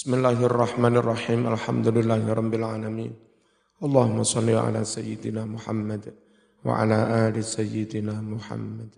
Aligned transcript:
Bismillahirrahmanirrahim. 0.00 1.44
Alhamdulillahirabbil 1.44 2.64
alamin. 2.64 3.12
Allahumma 3.84 4.24
shalli 4.24 4.56
ala 4.56 4.80
sayyidina 4.80 5.44
Muhammad 5.44 6.16
wa 6.64 6.80
ala 6.80 7.28
ali 7.28 7.44
sayyidina 7.44 8.16
Muhammad. 8.24 8.96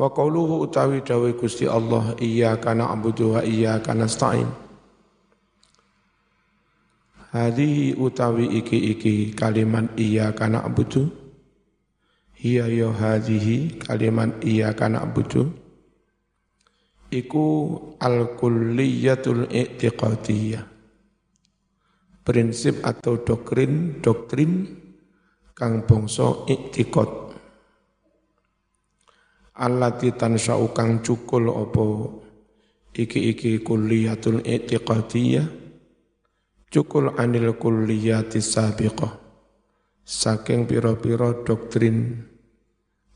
Wa 0.00 0.08
qawluhu 0.08 0.64
utawi 0.64 1.04
dawe 1.04 1.36
Gusti 1.36 1.68
Allah 1.68 2.16
iyyaka 2.16 2.72
na'budu 2.72 3.36
wa 3.36 3.44
iyyaka 3.44 3.92
nasta'in. 3.92 4.48
Hadihi 7.28 8.00
utawi 8.00 8.56
iki-iki 8.56 9.36
kalimat 9.36 9.92
iyyaka 10.00 10.48
na'budu. 10.48 11.12
Hiya 12.40 12.72
ya 12.72 12.88
hadihi 12.88 13.84
kalimat 13.84 14.40
iyyaka 14.40 14.88
na'budu 14.88 15.63
iku 17.14 17.46
al-kulliyatul 18.02 19.46
i'tiqadiyah. 19.46 20.66
Prinsip 22.24 22.82
atau 22.82 23.22
doktrin, 23.22 24.02
doktrin 24.02 24.66
kang 25.54 25.86
bangsa 25.86 26.42
i'tiqad. 26.50 27.10
Allati 29.54 30.10
tansa'u 30.10 30.74
kang 30.74 30.98
cukul 31.06 31.46
apa 31.46 31.86
iki-iki 32.90 33.62
kulliyatul 33.62 34.42
i'tiqadiyah 34.42 35.46
cukul 36.74 37.14
anil 37.18 37.54
kulliyati 37.54 38.42
sabiqah 38.42 39.14
saking 40.02 40.66
pira-pira 40.66 41.46
doktrin 41.46 42.26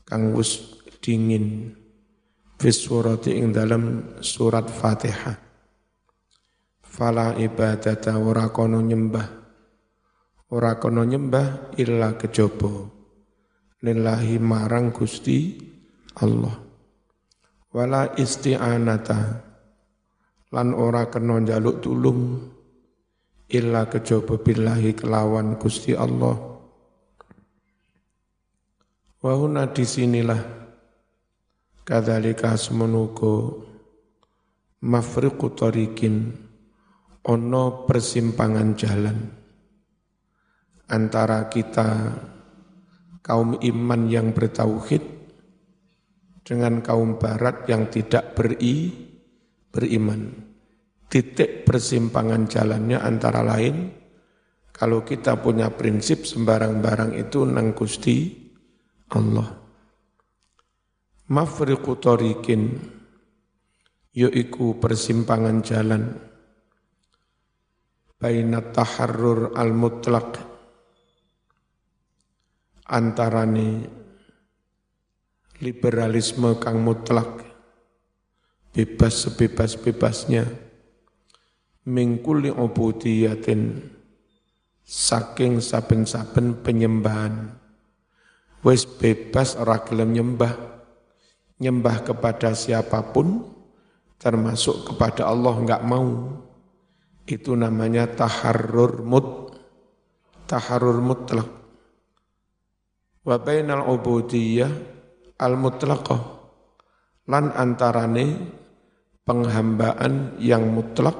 kang 0.07 0.31
wis 0.31 0.79
dingin 1.03 1.75
fis 2.59 2.83
surati 2.83 3.39
ing 3.39 3.55
dalam 3.55 4.13
surat 4.19 4.67
Fatihah. 4.67 5.39
Fala 6.83 7.31
ibadata 7.39 8.19
ora 8.19 8.51
kono 8.51 8.83
nyembah. 8.83 9.27
Ora 10.51 10.75
kono 10.75 11.07
nyembah 11.07 11.79
illa 11.79 12.19
kejaba. 12.19 12.99
Lillahi 13.79 14.35
marang 14.43 14.91
Gusti 14.91 15.55
Allah. 16.19 16.59
Wala 17.71 18.11
isti'anata 18.19 19.19
lan 20.51 20.75
ora 20.75 21.07
kena 21.07 21.39
njaluk 21.39 21.79
tulung 21.79 22.43
illa 23.47 23.87
kejaba 23.87 24.35
billahi 24.35 24.99
kelawan 24.99 25.55
Gusti 25.55 25.95
Allah. 25.95 26.35
Wahuna 29.23 29.71
di 29.71 29.85
sinilah 29.87 30.59
kadzalika 31.83 32.55
semenuko 32.55 33.65
mafriqu 34.85 35.51
tariqin 35.53 36.31
ono 37.27 37.83
persimpangan 37.83 38.69
jalan 38.79 39.17
antara 40.89 41.45
kita 41.51 41.89
kaum 43.21 43.61
iman 43.61 44.01
yang 44.09 44.33
bertauhid 44.33 45.03
dengan 46.41 46.81
kaum 46.81 47.21
barat 47.21 47.69
yang 47.69 47.93
tidak 47.93 48.33
beri 48.33 48.89
beriman. 49.69 50.49
Titik 51.09 51.65
persimpangan 51.65 52.49
jalannya 52.49 52.97
antara 53.01 53.41
lain 53.41 53.93
kalau 54.73 55.01
kita 55.05 55.41
punya 55.41 55.73
prinsip 55.73 56.25
sembarang 56.25 56.81
barang 56.81 57.17
itu 57.17 57.45
nang 57.45 57.73
Gusti 57.73 58.29
Allah 59.13 59.68
mafriqu 61.29 61.93
tariqin 62.01 62.81
yaiku 64.17 64.81
persimpangan 64.81 65.61
jalan. 65.61 66.03
Baina 68.19 68.59
taharrur 68.59 69.55
al 69.55 69.71
mutlaq 69.71 70.43
antarane 72.89 73.87
liberalisme 75.63 76.59
kang 76.59 76.83
mutlak 76.83 77.47
bebas 78.75 79.23
sebebas-bebasnya 79.23 80.43
mingkuli 81.87 82.51
obudiyatin 82.51 83.87
saking 84.83 85.63
saben-saben 85.63 86.59
penyembahan. 86.59 87.55
Wis 88.59 88.83
bebas 88.83 89.55
ora 89.55 89.79
gelem 89.87 90.11
nyembah 90.11 90.78
nyembah 91.59 92.07
kepada 92.07 92.55
siapa 92.55 93.03
pun 93.11 93.43
termasuk 94.19 94.91
kepada 94.91 95.27
Allah 95.27 95.55
enggak 95.55 95.83
mau. 95.83 96.39
Itu 97.29 97.53
namanya 97.53 98.09
taharrur 98.09 99.05
mut 99.05 99.53
taharrur 100.49 100.97
mutlak. 101.03 101.49
Wa 103.21 103.37
bainal 103.37 103.85
ubudiyah 103.85 104.71
al 105.37 105.53
mutlaqah 105.59 106.21
lan 107.29 107.53
antarane 107.53 108.49
penghambaan 109.21 110.41
yang 110.41 110.65
mutlak 110.73 111.13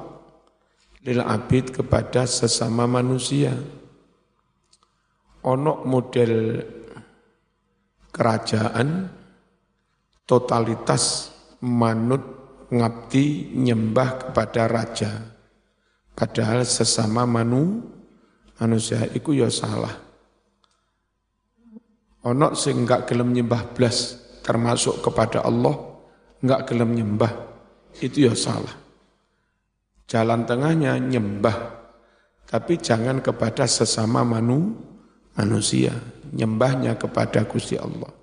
lil 1.06 1.22
abid 1.22 1.70
kepada 1.70 2.26
sesama 2.26 2.90
manusia. 2.90 3.54
Onok 5.40 5.78
model 5.88 6.32
kerajaan 8.10 9.19
totalitas 10.30 11.34
manut 11.58 12.22
ngabdi 12.70 13.58
nyembah 13.58 14.30
kepada 14.30 14.70
raja. 14.70 15.10
Padahal 16.14 16.62
sesama 16.62 17.26
manu 17.26 17.82
manusia 18.62 19.10
itu 19.10 19.34
ya 19.34 19.50
salah. 19.50 19.90
Ono 22.30 22.54
sing 22.54 22.86
enggak 22.86 23.10
gelem 23.10 23.34
nyembah 23.34 23.74
blas 23.74 24.22
termasuk 24.46 25.02
kepada 25.02 25.42
Allah 25.42 25.74
enggak 26.38 26.70
gelem 26.70 26.94
nyembah 26.94 27.32
itu 27.98 28.30
ya 28.30 28.38
salah. 28.38 28.78
Jalan 30.06 30.46
tengahnya 30.46 30.94
nyembah 31.02 31.82
tapi 32.46 32.78
jangan 32.78 33.18
kepada 33.18 33.66
sesama 33.66 34.22
manu 34.22 34.78
manusia, 35.38 35.94
nyembahnya 36.34 36.98
kepada 36.98 37.46
Gusti 37.46 37.78
Allah 37.78 38.19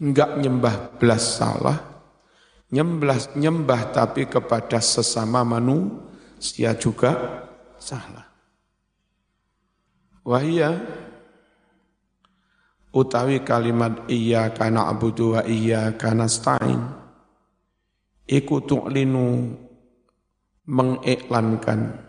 enggak 0.00 0.36
nyembah 0.40 1.00
belas 1.00 1.40
salah, 1.40 1.78
nyembah, 2.72 3.36
nyembah 3.36 3.82
tapi 3.92 4.28
kepada 4.28 4.80
sesama 4.80 5.44
manusia 5.44 6.76
juga 6.76 7.44
salah. 7.80 8.26
Wahia 10.26 10.74
utawi 12.96 13.44
kalimat 13.44 14.08
iya 14.08 14.50
kana 14.50 14.88
abudu 14.90 15.36
wa 15.36 15.44
iya 15.44 15.92
kana 15.94 16.26
stain 16.26 16.80
iku 18.26 18.64
tu'linu 18.64 19.54
mengiklankan 20.66 22.02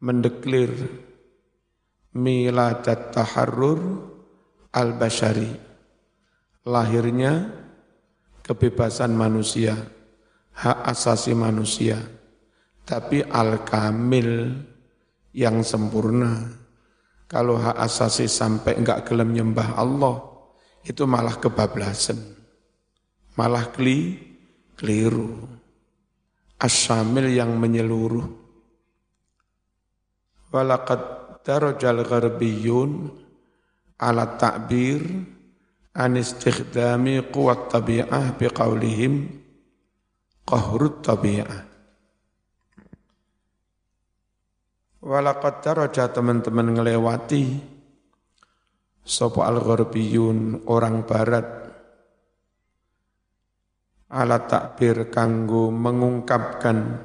mendeklir 0.00 0.72
miladat 2.16 3.12
taharrur 3.12 3.80
al-bashari 4.72 5.73
lahirnya 6.64 7.52
kebebasan 8.40 9.12
manusia, 9.12 9.76
hak 10.56 10.78
asasi 10.88 11.36
manusia, 11.36 12.00
tapi 12.88 13.20
al-kamil 13.24 14.52
yang 15.36 15.60
sempurna. 15.60 16.60
Kalau 17.24 17.56
hak 17.56 17.76
asasi 17.80 18.28
sampai 18.28 18.76
enggak 18.76 19.08
gelem 19.08 19.32
nyembah 19.32 19.76
Allah, 19.76 20.20
itu 20.84 21.08
malah 21.08 21.40
kebablasan. 21.40 22.20
Malah 23.34 23.72
keli, 23.74 24.20
keliru. 24.76 25.42
Asyamil 26.60 27.34
yang 27.34 27.58
menyeluruh. 27.58 28.24
Walaqad 30.54 31.02
darajal 31.42 32.06
gharbiyun 32.06 33.10
ala 33.98 34.38
ta'bir 34.38 35.02
an 35.94 36.18
istikhdami 36.18 37.22
quwat 37.30 37.70
tabi'ah 37.70 38.34
biqaulihim 38.34 39.30
qahrut 40.42 41.06
tabi'ah. 41.06 41.62
Walaqad 45.04 45.54
daraja 45.62 46.10
teman-teman 46.10 46.74
ngelewati 46.74 47.60
sopo 49.04 49.44
al-gharbiyun 49.44 50.64
orang 50.66 51.04
barat 51.04 51.46
ala 54.08 54.48
takbir 54.48 55.12
kanggo 55.12 55.68
mengungkapkan 55.68 57.04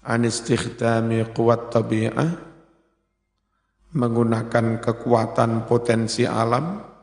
anistikhdami 0.00 1.28
kuat 1.36 1.68
tabi'ah 1.70 2.32
menggunakan 3.92 4.80
kekuatan 4.80 5.68
potensi 5.68 6.24
alam 6.24 6.95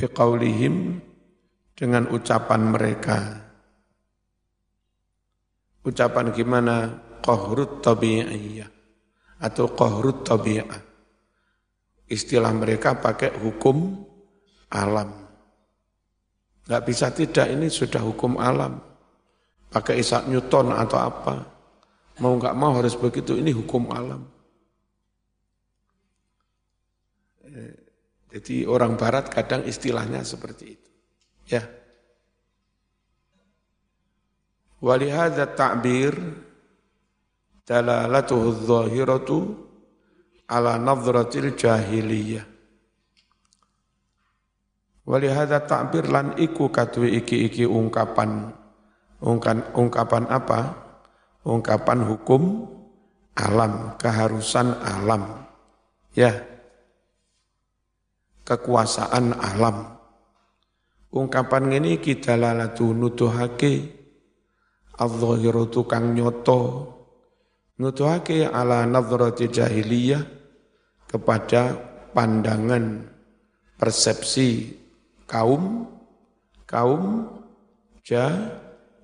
biqaulihim 0.00 0.96
dengan 1.76 2.08
ucapan 2.08 2.60
mereka 2.72 3.50
ucapan 5.84 6.32
gimana 6.32 6.92
qahrut 7.24 7.80
tabi'iyah 7.80 8.68
atau 9.40 9.72
qahrut 9.72 10.24
tabi'ah. 10.24 10.82
Istilah 12.10 12.50
mereka 12.50 12.98
pakai 12.98 13.38
hukum 13.38 14.02
alam. 14.74 15.10
Nggak 16.66 16.82
bisa 16.86 17.06
tidak, 17.14 17.46
ini 17.46 17.70
sudah 17.70 18.02
hukum 18.02 18.36
alam. 18.36 18.82
Pakai 19.70 20.02
Isaac 20.02 20.26
Newton 20.26 20.74
atau 20.74 20.98
apa. 20.98 21.34
Mau 22.18 22.34
nggak 22.34 22.58
mau 22.58 22.82
harus 22.82 22.98
begitu, 22.98 23.38
ini 23.38 23.54
hukum 23.54 23.94
alam. 23.94 24.26
Jadi 28.30 28.62
orang 28.70 28.94
barat 28.94 29.26
kadang 29.26 29.66
istilahnya 29.66 30.22
seperti 30.22 30.78
itu. 30.78 30.90
Ya. 31.50 31.66
Walihada 34.78 35.50
ta'bir 35.50 36.14
dalalatuhu 37.66 38.64
dhahiratu 38.64 39.38
ala 40.46 40.78
nadratil 40.78 41.58
jahiliyah. 41.58 42.46
Walihada 45.04 45.58
ta'bir 45.66 46.06
lan 46.06 46.38
iku 46.38 46.70
katwi 46.70 47.18
iki-iki 47.18 47.66
ungkapan 47.66 48.54
ungkapan, 49.20 49.66
ungkapan 49.76 50.24
apa? 50.30 50.60
Ungkapan 51.40 52.04
hukum 52.04 52.68
alam, 53.36 53.96
keharusan 53.96 54.76
alam. 54.80 55.48
Ya. 56.12 56.44
Kekuasaan 58.50 59.30
alam. 59.38 59.94
Ungkapan 61.14 61.70
ini 61.70 62.02
kita 62.02 62.34
lalatu 62.34 62.90
nutuhake 62.90 63.94
al-zahiratu 64.98 65.86
kang 65.86 66.18
nyoto 66.18 66.90
nutuhake 67.80 68.44
ala 68.44 68.84
nadhrati 68.84 69.48
jahiliyah 69.48 70.22
kepada 71.08 71.74
pandangan 72.12 73.08
persepsi 73.80 74.76
kaum 75.24 75.88
kaum 76.68 77.26
jah, 78.04 78.34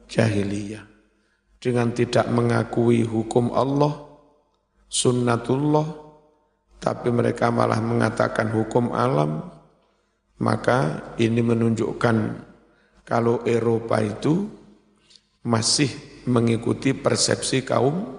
jahiliyah 0.06 0.84
dengan 1.58 1.90
tidak 1.90 2.28
mengakui 2.30 3.02
hukum 3.02 3.50
Allah 3.50 4.06
sunnatullah 4.92 6.05
tapi 6.78 7.08
mereka 7.10 7.48
malah 7.50 7.80
mengatakan 7.80 8.52
hukum 8.52 8.92
alam 8.92 9.48
maka 10.36 11.12
ini 11.16 11.40
menunjukkan 11.40 12.16
kalau 13.06 13.40
Eropa 13.46 14.02
itu 14.02 14.50
masih 15.46 15.88
mengikuti 16.26 16.90
persepsi 16.90 17.62
kaum 17.62 18.18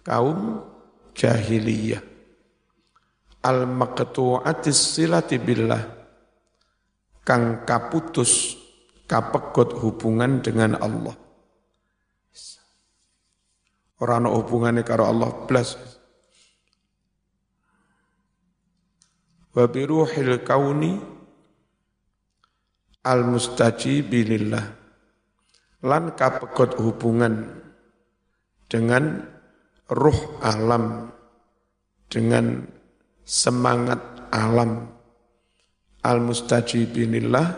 kaum 0.00 0.64
jahiliyah. 1.12 2.00
Al-maqtu'atis 3.40 4.96
silati 4.96 5.36
billah. 5.40 6.00
Kang 7.24 7.62
kaputus 7.68 8.56
kapegot 9.04 9.76
hubungan 9.80 10.40
dengan 10.40 10.80
Allah. 10.80 11.14
Orang 14.00 14.24
hubungannya 14.32 14.80
karo 14.80 15.04
Allah 15.04 15.28
plus. 15.44 15.76
Wa 19.50 19.66
biruhil 19.66 20.42
kauni 20.46 20.94
al-mustajibi 23.02 24.20
lillah. 24.26 24.66
Lan 25.80 26.12
kapegot 26.12 26.76
hubungan 26.76 27.48
dengan 28.68 29.24
ruh 29.90 30.38
alam 30.44 31.10
dengan 32.06 32.62
semangat 33.24 33.98
alam 34.30 34.86
al-mustajibinillah 36.04 37.48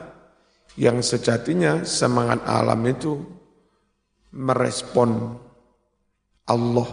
yang 0.81 1.05
sejatinya 1.05 1.85
semangat 1.85 2.41
alam 2.49 2.81
itu 2.89 3.21
merespon 4.33 5.37
Allah. 6.49 6.89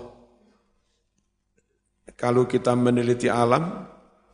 Kalau 2.19 2.43
kita 2.43 2.75
meneliti 2.75 3.31
alam, 3.31 3.87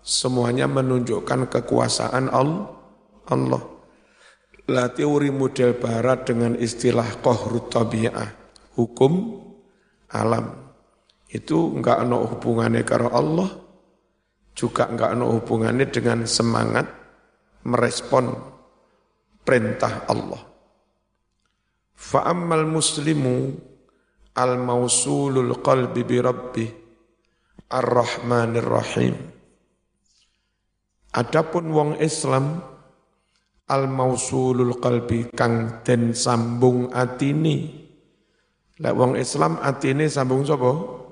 semuanya 0.06 0.70
menunjukkan 0.70 1.50
kekuasaan 1.50 2.30
Allah. 2.30 3.64
Lah 4.70 4.88
teori 4.94 5.34
model 5.34 5.78
barat 5.82 6.30
dengan 6.30 6.54
istilah 6.54 7.22
qahrut 7.26 7.74
tabi'ah, 7.74 8.30
hukum 8.78 9.42
alam 10.14 10.66
itu 11.30 11.74
enggak 11.74 12.06
ada 12.06 12.18
hubungannya 12.22 12.86
karo 12.86 13.10
Allah, 13.10 13.50
juga 14.54 14.90
enggak 14.90 15.18
ada 15.18 15.26
hubungannya 15.26 15.86
dengan 15.90 16.26
semangat 16.30 16.86
merespon 17.66 18.30
perintah 19.42 20.06
Allah. 20.10 20.42
Fa'ammal 21.98 22.66
muslimu 22.70 23.54
al-mausulul 24.38 25.62
qalbi 25.62 26.02
bi 26.06 26.18
rabbi 26.22 26.66
ar-rahmanir 27.70 28.66
rahim. 28.66 29.35
Adapun 31.16 31.72
wong 31.72 31.92
Islam 32.04 32.60
al-mausulul 33.72 34.78
qalbi 34.84 35.32
kang 35.32 35.82
den 35.88 36.12
sambung 36.12 36.92
atini. 36.92 37.88
Lek 38.84 38.94
wong 38.94 39.16
Islam 39.16 39.64
atine 39.64 40.12
sambung 40.12 40.44
sapa? 40.44 41.06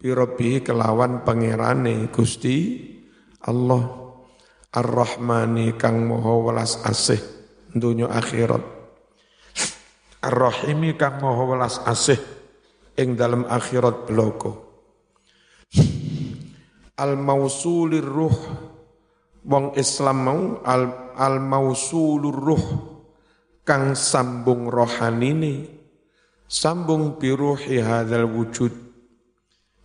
birobi 0.00 0.64
kelawan 0.64 1.20
pangerane 1.28 2.08
Gusti 2.08 2.88
Allah 3.44 3.84
Ar-Rahmani 4.72 5.76
kang 5.76 6.08
moho 6.08 6.48
welas 6.48 6.80
asih 6.88 7.20
dunya 7.76 8.08
akhirat 8.08 8.64
Ar-Rahimi 10.24 10.96
kang 10.96 11.20
moho 11.20 11.52
welas 11.52 11.84
asih 11.84 12.16
ing 12.96 13.12
dalam 13.12 13.44
akhirat 13.44 14.08
bloko 14.08 14.72
Al-Mausulir 16.96 18.04
Ruh 18.04 18.36
wong 19.46 19.76
Islam 19.76 20.18
mau 20.20 20.42
al, 20.64 21.14
al 21.16 21.36
mausulur 21.40 22.36
ruh 22.36 22.66
kang 23.64 23.92
sambung 23.96 24.68
rohanini 24.68 25.68
sambung 26.44 27.16
biruhi 27.16 27.78
hadzal 27.78 28.26
wujud 28.26 28.72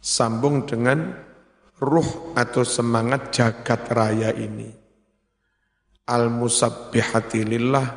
sambung 0.06 0.70
dengan 0.70 1.26
ruh 1.82 2.38
atau 2.38 2.62
semangat 2.62 3.34
jagat 3.34 3.90
raya 3.90 4.30
ini. 4.32 4.70
Al-musabbihati 6.06 7.42
lillah 7.42 7.88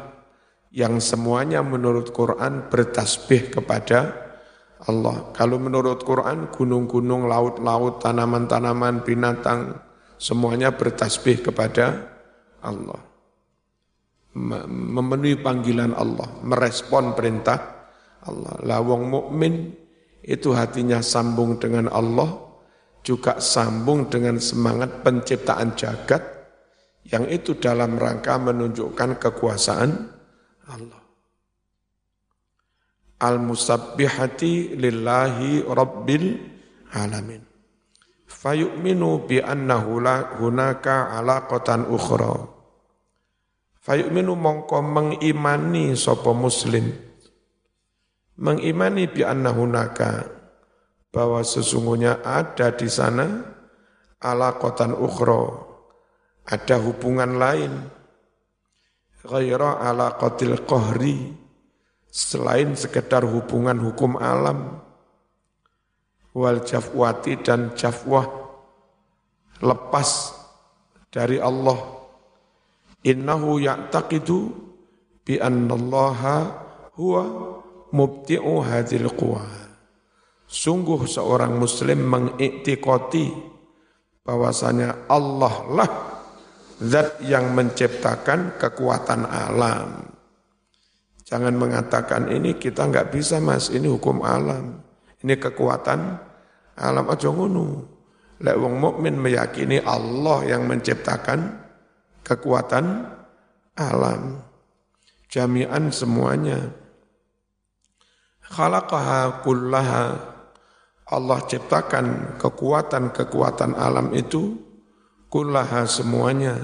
yang 0.72 0.96
semuanya 0.96 1.60
menurut 1.60 2.08
Quran 2.16 2.72
bertasbih 2.72 3.52
kepada 3.52 4.16
Allah. 4.88 5.36
Kalau 5.36 5.60
menurut 5.60 6.00
Quran 6.06 6.48
gunung-gunung, 6.48 7.28
laut-laut, 7.28 8.00
tanaman-tanaman, 8.00 9.04
binatang 9.04 9.76
semuanya 10.18 10.74
bertasbih 10.74 11.40
kepada 11.46 12.04
Allah. 12.60 13.00
Memenuhi 14.38 15.40
panggilan 15.40 15.96
Allah, 15.96 16.28
merespon 16.44 17.16
perintah 17.16 17.90
Allah. 18.26 18.54
Lawang 18.62 19.08
mukmin 19.08 19.72
itu 20.22 20.52
hatinya 20.52 21.00
sambung 21.00 21.56
dengan 21.56 21.88
Allah, 21.88 22.28
juga 23.00 23.40
sambung 23.40 24.12
dengan 24.12 24.36
semangat 24.36 25.00
penciptaan 25.00 25.72
jagat, 25.74 26.22
yang 27.08 27.24
itu 27.32 27.56
dalam 27.56 27.96
rangka 27.96 28.36
menunjukkan 28.36 29.16
kekuasaan 29.16 29.90
Allah. 30.68 31.02
Al-musabbihati 33.18 34.78
lillahi 34.78 35.64
rabbil 35.66 36.26
alamin. 36.94 37.47
Fayu'minu 38.38 39.26
bi 39.26 39.42
annahu 39.42 39.98
la 39.98 40.38
hunaka 40.38 41.10
alaqatan 41.18 41.90
ukhra. 41.90 42.38
Fayu'minu 43.82 44.38
mongko 44.38 44.78
mengimani 44.78 45.98
sapa 45.98 46.30
muslim. 46.30 46.86
Mengimani 48.38 49.10
bi 49.10 49.26
annahunaka 49.26 50.30
bahwa 51.10 51.42
sesungguhnya 51.42 52.22
ada 52.22 52.70
di 52.78 52.86
sana 52.86 53.42
ala 54.22 54.54
kotan 54.54 54.94
ukhro 54.94 55.66
ada 56.46 56.78
hubungan 56.78 57.42
lain. 57.42 57.74
Ghaira 59.26 59.82
ala 59.82 60.14
qatil 60.14 60.62
qahri 60.62 61.34
selain 62.06 62.78
sekedar 62.78 63.26
hubungan 63.26 63.82
hukum 63.82 64.14
alam 64.14 64.87
wal 66.38 66.62
jafwati 66.62 67.42
dan 67.42 67.74
jafwah 67.74 68.26
lepas 69.58 70.38
dari 71.10 71.42
Allah 71.42 71.78
innahu 73.02 73.58
ya'taqidu 73.58 74.38
bi 75.26 75.42
annallaha 75.42 76.36
huwa 76.94 77.22
mubti'u 77.90 78.62
hadil 78.62 79.10
quwa. 79.12 79.44
Sungguh 80.48 81.04
seorang 81.04 81.60
muslim 81.60 82.08
mengiktikoti 82.08 83.28
bahwasanya 84.24 85.10
Allah 85.10 85.54
lah 85.68 85.90
zat 86.80 87.20
yang 87.26 87.52
menciptakan 87.52 88.56
kekuatan 88.56 89.28
alam. 89.28 90.08
Jangan 91.28 91.52
mengatakan 91.60 92.32
ini 92.32 92.56
kita 92.56 92.88
nggak 92.88 93.12
bisa 93.12 93.36
mas, 93.44 93.68
ini 93.68 93.84
hukum 93.84 94.24
alam, 94.24 94.80
ini 95.20 95.36
kekuatan 95.36 96.27
alam 96.78 97.10
aja 97.10 97.28
ngono. 97.28 97.66
Lek 98.38 98.54
wong 98.54 98.78
mukmin 98.78 99.18
meyakini 99.18 99.82
Allah 99.82 100.46
yang 100.46 100.70
menciptakan 100.70 101.58
kekuatan 102.22 103.02
alam. 103.74 104.38
Jami'an 105.26 105.90
semuanya. 105.90 106.70
Khalaqaha 108.46 109.42
kullaha. 109.42 110.04
Allah 111.08 111.40
ciptakan 111.48 112.36
kekuatan-kekuatan 112.36 113.74
alam 113.74 114.14
itu 114.14 114.54
kullaha 115.32 115.88
semuanya. 115.88 116.54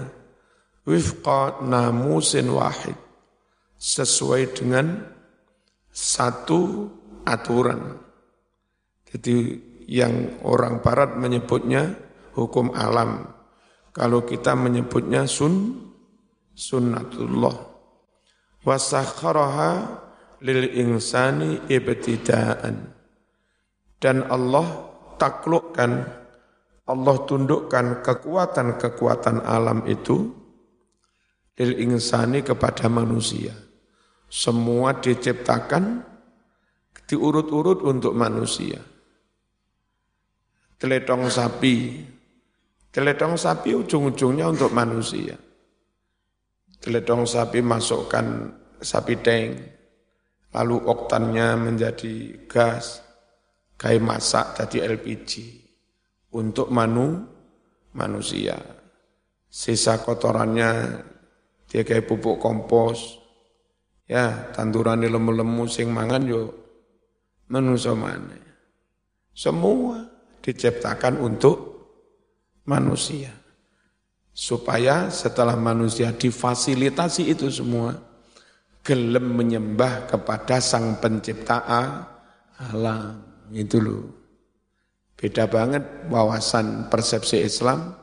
Wifqa 0.84 1.64
namusin 1.64 2.52
wahid 2.52 2.94
sesuai 3.80 4.52
dengan 4.52 5.00
satu 5.88 6.92
aturan. 7.24 7.96
Jadi 9.08 9.56
yang 9.88 10.40
orang 10.44 10.80
barat 10.80 11.16
menyebutnya 11.16 11.94
hukum 12.34 12.74
alam. 12.74 13.30
Kalau 13.94 14.26
kita 14.26 14.58
menyebutnya 14.58 15.24
sun 15.30 15.84
sunnatullah. 16.54 17.56
Wasakharaha 18.64 19.70
lil 20.42 20.62
insani 20.74 21.62
ibtidaan. 21.68 22.94
Dan 24.00 24.26
Allah 24.28 24.66
taklukkan, 25.16 25.90
Allah 26.84 27.16
tundukkan 27.24 28.04
kekuatan-kekuatan 28.04 29.44
alam 29.44 29.84
itu 29.88 30.32
lil 31.56 31.72
insani 31.80 32.42
kepada 32.42 32.90
manusia. 32.90 33.54
Semua 34.26 34.98
diciptakan 34.98 36.02
diurut-urut 37.06 37.84
untuk 37.86 38.16
manusia. 38.16 38.93
Teletong 40.84 41.32
sapi, 41.32 41.96
teletong 42.92 43.40
sapi 43.40 43.72
ujung-ujungnya 43.72 44.52
untuk 44.52 44.68
manusia. 44.68 45.32
Teletong 46.76 47.24
sapi 47.24 47.64
masukkan 47.64 48.52
sapi 48.84 49.16
tank, 49.24 49.48
lalu 50.52 50.76
oktannya 50.84 51.56
menjadi 51.56 52.44
gas, 52.44 53.00
kayak 53.80 54.04
masak 54.04 54.60
jadi 54.60 54.92
LPG 54.92 55.32
untuk 56.36 56.68
manu 56.68 57.32
manusia. 57.96 58.60
Sisa 59.48 60.04
kotorannya 60.04 61.00
dia 61.64 61.80
kayak 61.80 62.04
pupuk 62.04 62.36
kompos, 62.36 63.24
Ya, 64.04 64.52
tandurane 64.52 65.08
lemu-lemu 65.08 65.64
sing 65.64 65.88
mangan 65.88 66.28
yo 66.28 66.52
manusia 67.48 67.96
mana. 67.96 68.36
Semua 69.32 70.13
diciptakan 70.44 71.24
untuk 71.24 71.56
manusia. 72.68 73.32
Supaya 74.34 75.08
setelah 75.08 75.56
manusia 75.56 76.12
difasilitasi 76.12 77.32
itu 77.32 77.48
semua, 77.48 77.96
gelem 78.84 79.32
menyembah 79.32 80.10
kepada 80.10 80.60
sang 80.60 81.00
pencipta 81.00 81.64
alam. 82.60 83.24
Itu 83.54 83.80
loh. 83.80 84.04
Beda 85.14 85.48
banget 85.48 86.10
wawasan 86.10 86.92
persepsi 86.92 87.40
Islam 87.40 87.94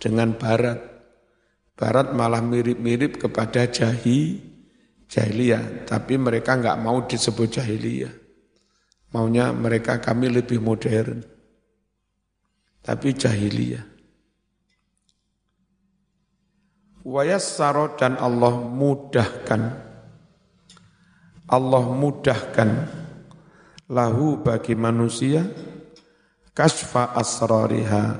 dengan 0.00 0.34
Barat. 0.34 0.80
Barat 1.76 2.16
malah 2.16 2.40
mirip-mirip 2.40 3.20
kepada 3.20 3.68
jahi, 3.68 4.40
jahiliyah, 5.06 5.84
tapi 5.84 6.16
mereka 6.16 6.56
nggak 6.56 6.80
mau 6.80 7.04
disebut 7.04 7.60
jahiliyah. 7.60 8.14
Maunya 9.12 9.52
mereka 9.52 10.00
kami 10.00 10.32
lebih 10.32 10.58
modern. 10.58 11.33
Tapi 12.84 13.16
jahiliyah. 13.16 13.84
Wayassaro 17.04 17.96
dan 17.96 18.20
Allah 18.20 18.60
mudahkan. 18.60 19.62
Allah 21.48 21.84
mudahkan 21.84 22.68
lahu 23.88 24.40
bagi 24.40 24.72
manusia 24.72 25.44
kasfa 26.56 27.12
asrariha 27.12 28.16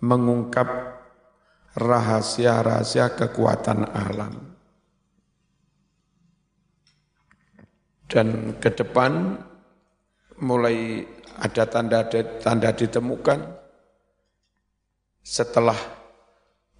mengungkap 0.00 0.68
rahasia-rahasia 1.76 3.12
kekuatan 3.12 3.84
alam. 3.92 4.56
Dan 8.08 8.56
ke 8.56 8.72
depan 8.72 9.36
mulai 10.40 11.04
ada 11.36 11.68
tanda-tanda 11.68 12.72
ditemukan 12.72 13.65
setelah 15.26 15.74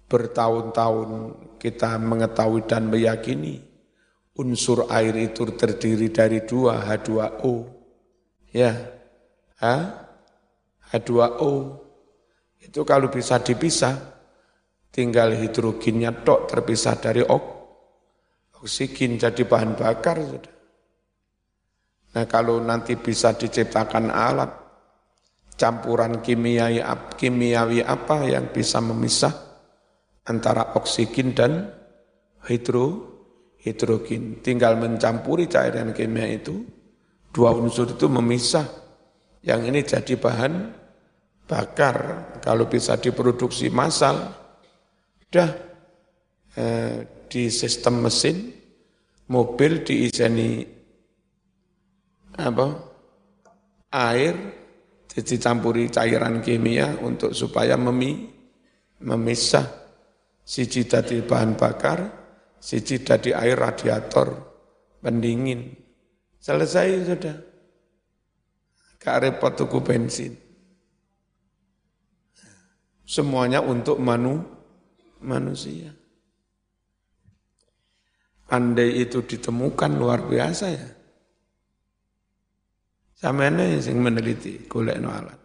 bertahun-tahun 0.07 1.35
kita 1.59 1.99
mengetahui 1.99 2.63
dan 2.63 2.87
meyakini 2.87 3.59
unsur 4.39 4.87
air 4.87 5.11
itu 5.19 5.43
terdiri 5.51 6.07
dari 6.15 6.47
dua 6.47 6.79
H2O. 6.79 7.53
Ya, 8.55 8.71
H, 9.59 9.63
H2O. 10.95 11.83
Itu 12.63 12.87
kalau 12.87 13.11
bisa 13.11 13.43
dipisah, 13.43 13.99
tinggal 14.95 15.35
hidrogennya 15.35 16.23
tok 16.23 16.47
terpisah 16.47 16.95
dari 17.03 17.19
ok, 17.19 17.45
oksigen 18.63 19.19
jadi 19.19 19.43
bahan 19.43 19.75
bakar 19.75 20.23
sudah. 20.23 20.55
Nah 22.15 22.25
kalau 22.25 22.63
nanti 22.63 22.95
bisa 22.95 23.35
diciptakan 23.35 24.07
alat 24.07 24.66
campuran 25.57 26.21
kimiawi, 26.21 26.79
kimiawi 27.17 27.81
apa 27.81 28.29
yang 28.29 28.53
bisa 28.53 28.77
memisah 28.79 29.33
antara 30.29 30.77
oksigen 30.77 31.33
dan 31.33 31.73
hidro, 32.45 33.17
hidrogen. 33.59 34.39
Tinggal 34.45 34.77
mencampuri 34.77 35.49
cairan 35.49 35.91
kimia 35.91 36.29
itu, 36.29 36.63
dua 37.33 37.51
unsur 37.57 37.97
itu 37.97 38.05
memisah. 38.07 38.67
Yang 39.41 39.61
ini 39.73 39.79
jadi 39.83 40.13
bahan 40.15 40.53
bakar. 41.49 41.97
Kalau 42.43 42.69
bisa 42.69 42.95
diproduksi 42.99 43.73
massal, 43.73 44.29
dah 45.27 45.49
eh, 46.55 46.95
di 47.27 47.51
sistem 47.51 48.07
mesin, 48.07 48.55
mobil 49.27 49.83
diiseni 49.83 50.63
apa 52.37 52.67
air 53.91 54.35
dicampuri 55.21 55.89
cairan 55.89 56.41
kimia 56.45 56.97
untuk 57.01 57.33
supaya 57.33 57.73
memi, 57.73 58.29
memisah 59.01 59.65
siji 60.47 60.87
dari 60.87 61.25
bahan 61.25 61.57
bakar, 61.57 61.99
siji 62.57 63.01
dari 63.01 63.33
air 63.33 63.57
radiator 63.57 64.47
pendingin. 65.03 65.73
Selesai 66.37 66.87
sudah. 67.03 67.37
Gak 68.97 69.17
repot 69.23 69.53
tuku 69.55 69.79
bensin. 69.83 70.33
Semuanya 73.07 73.63
untuk 73.63 74.03
manu, 74.03 74.43
manusia. 75.23 75.95
Andai 78.47 78.99
itu 79.03 79.23
ditemukan 79.23 79.91
luar 79.95 80.27
biasa 80.27 80.65
ya. 80.71 80.96
Samene 83.17 83.81
sing 83.81 83.97
meneliti 83.97 84.69
golek 84.69 85.01
no 85.01 85.09
alat. 85.09 85.39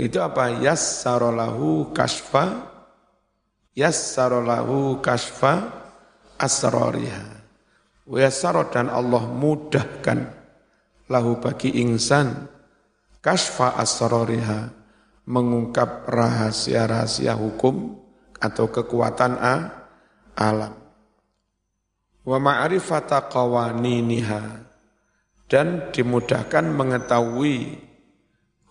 Itu 0.00 0.24
apa? 0.24 0.64
Yassarolahu 0.64 1.92
kasfa 1.92 2.72
Yassarolahu 3.72 5.00
kasfa 5.00 5.72
asrariha. 6.36 7.40
Yassaro 8.04 8.68
dan 8.68 8.92
Allah 8.92 9.24
mudahkan 9.24 10.28
lahu 11.08 11.40
bagi 11.40 11.80
insan 11.80 12.48
kasfa 13.24 13.80
asrariha 13.80 14.68
mengungkap 15.24 16.04
rahasia-rahasia 16.10 17.32
hukum 17.38 17.96
atau 18.42 18.68
kekuatan 18.68 19.38
a, 19.38 19.54
alam. 20.36 20.74
Wa 22.26 22.38
ma'rifata 22.42 23.30
qawaniniha 23.30 24.71
dan 25.52 25.92
dimudahkan 25.92 26.64
mengetahui 26.64 27.76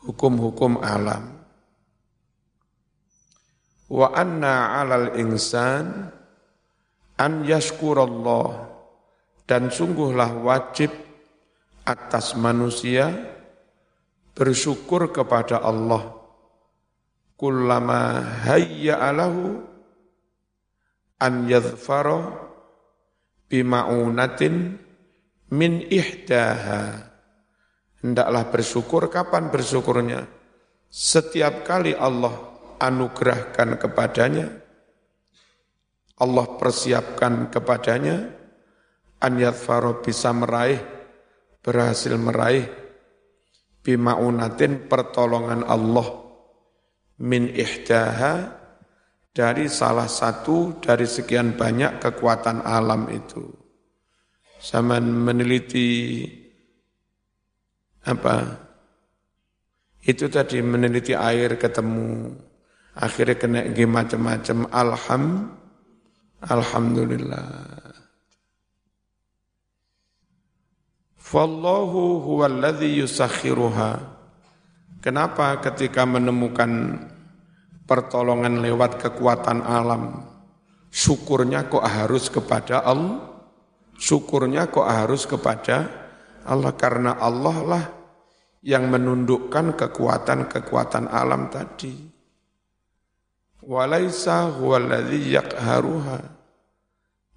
hukum-hukum 0.02 0.82
alam. 0.82 1.46
Wa 3.86 4.10
anna 4.18 4.82
'alal 4.82 5.14
insan 5.22 6.10
an 7.22 7.46
yashkurallah 7.46 8.66
dan 9.46 9.70
sungguhlah 9.70 10.42
wajib 10.42 10.90
atas 11.86 12.34
manusia 12.34 13.14
bersyukur 14.34 15.14
kepada 15.14 15.62
Allah 15.62 16.18
kullama 17.38 18.26
hayya 18.50 18.98
alahu 18.98 19.62
an 21.22 21.46
yadhfara 21.46 22.42
bima'unatin 23.52 24.82
min 25.52 25.84
ihdaha. 25.88 27.12
Hendaklah 28.02 28.50
bersyukur. 28.50 29.12
Kapan 29.12 29.54
bersyukurnya? 29.54 30.26
Setiap 30.92 31.64
kali 31.64 31.94
Allah 31.96 32.34
anugerahkan 32.82 33.78
kepadanya 33.78 34.50
Allah 36.22 36.46
persiapkan 36.54 37.50
kepadanya 37.50 38.30
an 39.22 39.34
yadhfara 39.42 40.02
bisa 40.06 40.30
meraih 40.30 40.78
berhasil 41.66 42.14
meraih 42.14 42.70
bimaunatin 43.82 44.86
pertolongan 44.86 45.66
Allah 45.66 46.06
min 47.22 47.50
ihdaha 47.50 48.58
dari 49.34 49.66
salah 49.66 50.06
satu 50.06 50.78
dari 50.78 51.10
sekian 51.10 51.58
banyak 51.58 51.98
kekuatan 51.98 52.66
alam 52.66 53.10
itu. 53.10 53.61
Sama 54.62 55.02
meneliti 55.02 56.22
apa? 58.06 58.62
Itu 60.06 60.30
tadi 60.30 60.62
meneliti 60.62 61.18
air 61.18 61.58
ketemu 61.58 62.30
akhirnya 62.94 63.36
kena 63.42 63.62
macam-macam 63.74 64.58
alham 64.70 65.24
alhamdulillah 66.46 67.82
Wallahu 71.32 72.20
huwallazi 72.28 72.92
yusakhiruha. 73.00 74.04
Kenapa 75.00 75.64
ketika 75.64 76.04
menemukan 76.04 77.00
pertolongan 77.88 78.60
lewat 78.60 79.00
kekuatan 79.00 79.64
alam, 79.64 80.28
syukurnya 80.92 81.72
kok 81.72 81.88
harus 81.88 82.28
kepada 82.28 82.84
Allah? 82.84 83.31
Syukurnya 84.02 84.74
kok 84.74 84.90
harus 84.90 85.30
kepada 85.30 85.86
Allah 86.50 86.74
karena 86.74 87.22
Allah 87.22 87.58
lah 87.62 87.86
yang 88.66 88.90
menundukkan 88.90 89.78
kekuatan-kekuatan 89.78 91.06
alam 91.06 91.54
tadi. 91.54 91.94
Walaisa 93.62 94.58
huwallazi 94.58 95.38
yaqharuha. 95.38 96.20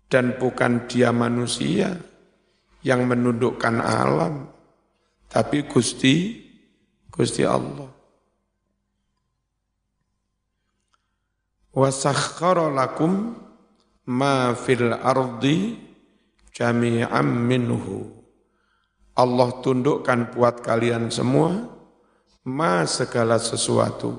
Dan 0.09 0.41
bukan 0.41 0.89
dia 0.89 1.11
manusia 1.11 2.01
yang 2.87 3.09
menundukkan 3.09 3.83
alam, 3.83 4.47
tapi 5.27 5.67
Gusti 5.67 6.39
Gusti 7.11 7.43
Allah. 7.43 7.91
Wasakhkhara 11.75 12.71
lakum 12.71 13.35
ma 14.07 14.55
fil 14.55 14.95
ardi 14.95 15.84
jami'am 16.55 17.27
minhu. 17.27 18.15
Allah 19.15 19.51
tundukkan 19.63 20.35
buat 20.35 20.63
kalian 20.63 21.11
semua 21.11 21.71
ma 22.47 22.83
segala 22.87 23.39
sesuatu 23.39 24.17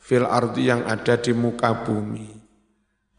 fil 0.00 0.24
ardi 0.24 0.68
yang 0.72 0.84
ada 0.88 1.14
di 1.20 1.30
muka 1.36 1.84
bumi. 1.86 2.34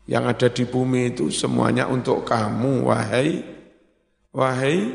Yang 0.10 0.24
ada 0.26 0.48
di 0.50 0.64
bumi 0.66 1.14
itu 1.14 1.30
semuanya 1.30 1.86
untuk 1.86 2.26
kamu, 2.26 2.82
wahai 2.90 3.60
Wahai 4.30 4.94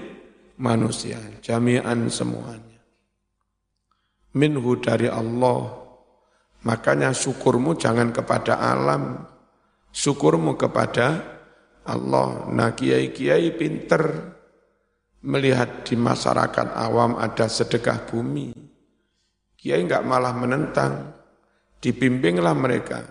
manusia, 0.54 1.18
jami'an 1.42 2.06
semuanya. 2.06 2.78
Minhu 4.34 4.78
dari 4.78 5.10
Allah. 5.10 5.82
Makanya 6.62 7.10
syukurmu 7.10 7.74
jangan 7.74 8.14
kepada 8.14 8.56
alam. 8.62 9.26
Syukurmu 9.90 10.54
kepada 10.54 11.33
Allah. 11.84 12.48
Nah 12.50 12.72
kiai-kiai 12.72 13.52
pinter 13.56 14.02
melihat 15.24 15.84
di 15.84 15.96
masyarakat 15.96 16.76
awam 16.76 17.16
ada 17.16 17.48
sedekah 17.48 18.04
bumi. 18.08 18.52
Kiai 19.56 19.80
enggak 19.80 20.04
malah 20.04 20.36
menentang. 20.36 21.12
Dibimbinglah 21.80 22.56
mereka. 22.56 23.04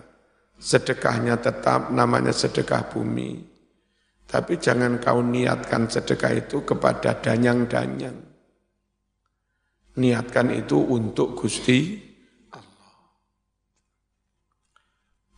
Sedekahnya 0.58 1.38
tetap 1.38 1.90
namanya 1.90 2.30
sedekah 2.30 2.90
bumi 2.90 3.54
tapi 4.34 4.58
jangan 4.58 4.98
kau 4.98 5.20
niatkan 5.20 5.86
sedekah 5.86 6.32
itu 6.34 6.64
kepada 6.64 7.20
danyang-danyang. 7.20 8.18
Niatkan 9.94 10.50
itu 10.50 10.80
untuk 10.90 11.38
Gusti 11.38 11.94
Allah. 12.50 12.94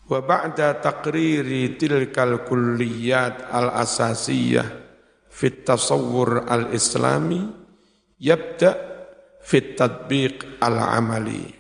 Wa 0.07 0.23
ba'da 0.23 0.79
taqriri 0.79 1.75
tilkal 1.75 2.47
kulliyat 2.47 3.51
al-asasiyah 3.51 4.69
fit 5.27 5.67
tasawwur 5.67 6.47
al-islami 6.47 7.43
yabda 8.23 8.71
fit 9.43 9.75
tatbiq 9.75 10.63
al-amali. 10.63 11.51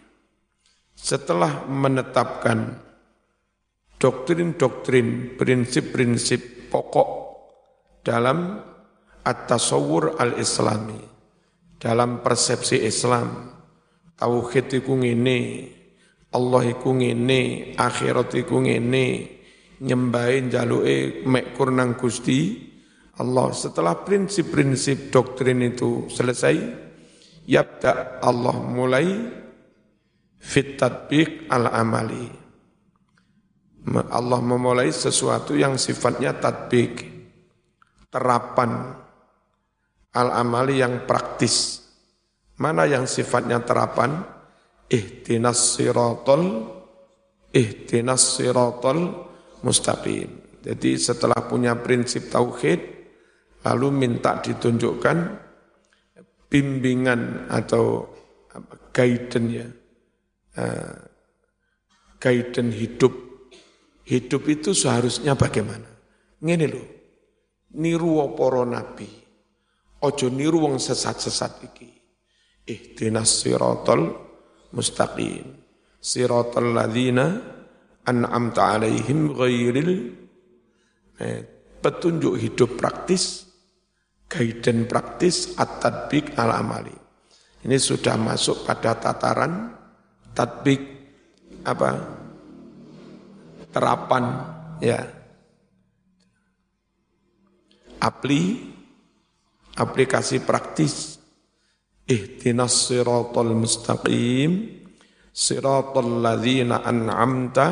Setelah 0.95 1.67
menetapkan 1.67 2.87
doktrin-doktrin, 3.99 5.35
prinsip-prinsip 5.35 6.71
pokok 6.71 7.11
dalam 8.07 8.63
at-tasawwur 9.27 10.23
al-islami, 10.23 11.03
dalam 11.83 12.23
persepsi 12.23 12.87
Islam. 12.87 13.59
Tauhid 14.17 14.73
iku 14.73 14.97
ngene, 14.97 15.39
Allah 16.37 16.63
iku 16.69 16.93
ngene, 16.93 17.73
akhirat 17.81 18.37
iku 18.37 18.61
ngene, 18.61 19.07
nyembahin 19.81 20.53
jaluke 20.53 21.25
mek 21.25 21.57
kurnang 21.57 21.97
Gusti 21.97 22.61
Allah. 23.17 23.57
Setelah 23.57 24.05
prinsip-prinsip 24.05 25.09
doktrin 25.09 25.65
itu 25.65 26.13
selesai, 26.13 26.57
yabda 27.49 28.21
Allah 28.21 28.57
mulai 28.61 29.09
fit 30.37 30.77
tatbiq 30.77 31.49
al-amali 31.49 32.47
Allah 33.87 34.43
memulai 34.43 34.91
sesuatu 34.91 35.55
yang 35.55 35.79
sifatnya 35.79 36.35
tatbik, 36.35 37.07
terapan, 38.11 38.99
al-amali 40.11 40.83
yang 40.83 41.07
praktis. 41.07 41.87
Mana 42.59 42.91
yang 42.91 43.07
sifatnya 43.07 43.63
terapan? 43.63 44.27
Ihtinas 44.87 45.75
sirotol, 45.75 46.43
ihtinas 47.51 48.23
sirotol 48.39 48.99
mustaqim. 49.67 50.61
Jadi 50.63 50.99
setelah 50.99 51.47
punya 51.47 51.75
prinsip 51.79 52.31
tauhid, 52.31 52.81
lalu 53.67 53.89
minta 53.91 54.39
ditunjukkan 54.39 55.19
bimbingan 56.47 57.51
atau 57.51 58.07
guidance 58.95 59.51
ya, 59.51 59.67
uh, 60.63 60.95
guidance 62.23 62.75
hidup 62.79 63.27
Hidup 64.07 64.47
itu 64.47 64.71
seharusnya 64.71 65.35
bagaimana? 65.35 65.91
Ngene 66.39 66.67
lho. 66.71 66.85
Niru 67.75 68.23
para 68.39 68.63
nabi. 68.63 69.11
Ojo 70.07 70.31
niru 70.31 70.63
wong 70.63 70.79
sesat-sesat 70.79 71.67
iki. 71.67 71.91
Ihdinas 72.71 73.43
siratal 73.43 74.26
mustaqim. 74.77 75.57
Siratal 75.97 76.77
ladzina 76.77 77.27
an'amta 78.05 78.77
alaihim 78.77 79.33
ghairil 79.33 79.91
eh, 81.19 81.41
petunjuk 81.81 82.37
hidup 82.37 82.77
praktis, 82.77 83.49
guidance 84.29 84.85
praktis 84.87 85.37
at-tadbik 85.57 86.37
al-amali. 86.37 86.95
Ini 87.67 87.77
sudah 87.81 88.15
masuk 88.15 88.63
pada 88.63 88.95
tataran 88.95 89.75
tadbik 90.37 90.83
apa 91.67 91.99
terapan 93.75 94.25
ya 94.79 95.03
apli 97.99 98.71
aplikasi 99.75 100.47
praktis 100.47 101.16
ihtinas 102.07 102.89
siratal 102.89 103.53
mustaqim 103.53 104.83
siratal 105.35 106.23
ladzina 106.23 106.83
an'amta 106.87 107.67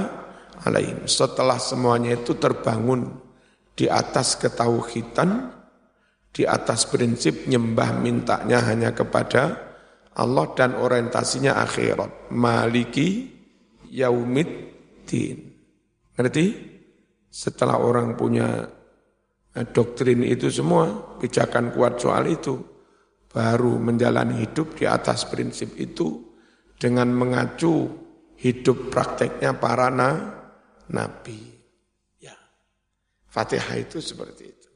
alaihim 0.67 1.07
setelah 1.07 1.57
semuanya 1.57 2.19
itu 2.19 2.37
terbangun 2.37 3.15
di 3.75 3.91
atas 3.91 4.39
ketauhidan 4.39 5.55
di 6.35 6.43
atas 6.43 6.91
prinsip 6.91 7.47
nyembah 7.47 7.95
mintanya 8.03 8.59
hanya 8.67 8.91
kepada 8.91 9.75
Allah 10.15 10.47
dan 10.55 10.79
orientasinya 10.79 11.59
akhirat. 11.59 12.31
Maliki 12.35 13.31
yaumiddin. 13.91 15.39
Ngerti? 16.15 16.47
Setelah 17.31 17.83
orang 17.83 18.15
punya 18.15 18.47
eh, 19.59 19.67
doktrin 19.67 20.23
itu 20.23 20.51
semua, 20.51 21.19
pijakan 21.19 21.75
kuat 21.75 21.99
soal 21.99 22.31
itu, 22.31 22.63
baru 23.35 23.83
menjalani 23.83 24.47
hidup 24.47 24.79
di 24.79 24.87
atas 24.87 25.27
prinsip 25.27 25.75
itu 25.75 26.23
dengan 26.79 27.11
mengacu 27.11 27.91
hidup 28.39 28.95
prakteknya 28.95 29.59
para 29.59 29.91
na, 29.91 30.11
nabi. 30.87 31.43
Ya. 32.23 32.39
Fatihah 33.27 33.75
itu 33.83 33.99
seperti 33.99 34.55
itu. 34.55 34.71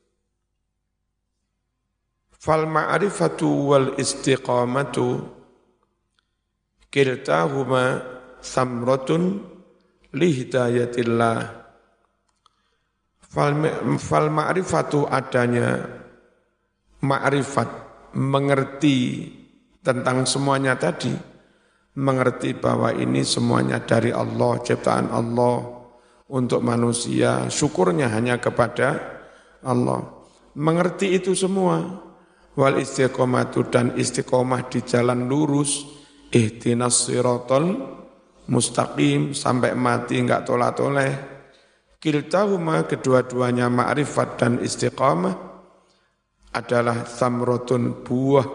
Fal 2.34 2.66
ma'rifatu 2.66 3.46
wal 3.46 3.88
istiqamatu 3.94 5.22
kiltahuma 6.90 8.02
samratun 8.42 9.38
lihidayatillah. 10.10 11.38
Fal, 13.22 13.54
fal 14.02 14.26
ma'rifatu 14.34 15.06
adanya 15.06 15.86
ma'rifat 17.06 17.87
mengerti 18.18 19.30
tentang 19.78 20.26
semuanya 20.26 20.74
tadi, 20.74 21.14
mengerti 21.94 22.58
bahwa 22.58 22.90
ini 22.90 23.22
semuanya 23.22 23.78
dari 23.78 24.10
Allah, 24.10 24.58
ciptaan 24.58 25.14
Allah 25.14 25.62
untuk 26.26 26.60
manusia, 26.60 27.46
syukurnya 27.46 28.10
hanya 28.10 28.42
kepada 28.42 28.98
Allah. 29.62 30.02
Mengerti 30.58 31.14
itu 31.14 31.38
semua, 31.38 31.78
wal 32.58 32.82
istiqomatu 32.82 33.70
dan 33.70 33.94
istiqomah 33.94 34.66
di 34.66 34.82
jalan 34.82 35.30
lurus, 35.30 35.86
ihtinas 36.34 37.06
siratal 37.06 37.96
mustaqim 38.50 39.30
sampai 39.30 39.78
mati 39.78 40.18
enggak 40.18 40.42
tolak-toleh. 40.42 41.38
Kiltahuma 41.98 42.86
kedua-duanya 42.86 43.66
ma'rifat 43.70 44.38
dan 44.38 44.52
istiqamah 44.62 45.47
adalah 46.54 47.04
samrotun 47.04 48.04
buah 48.04 48.48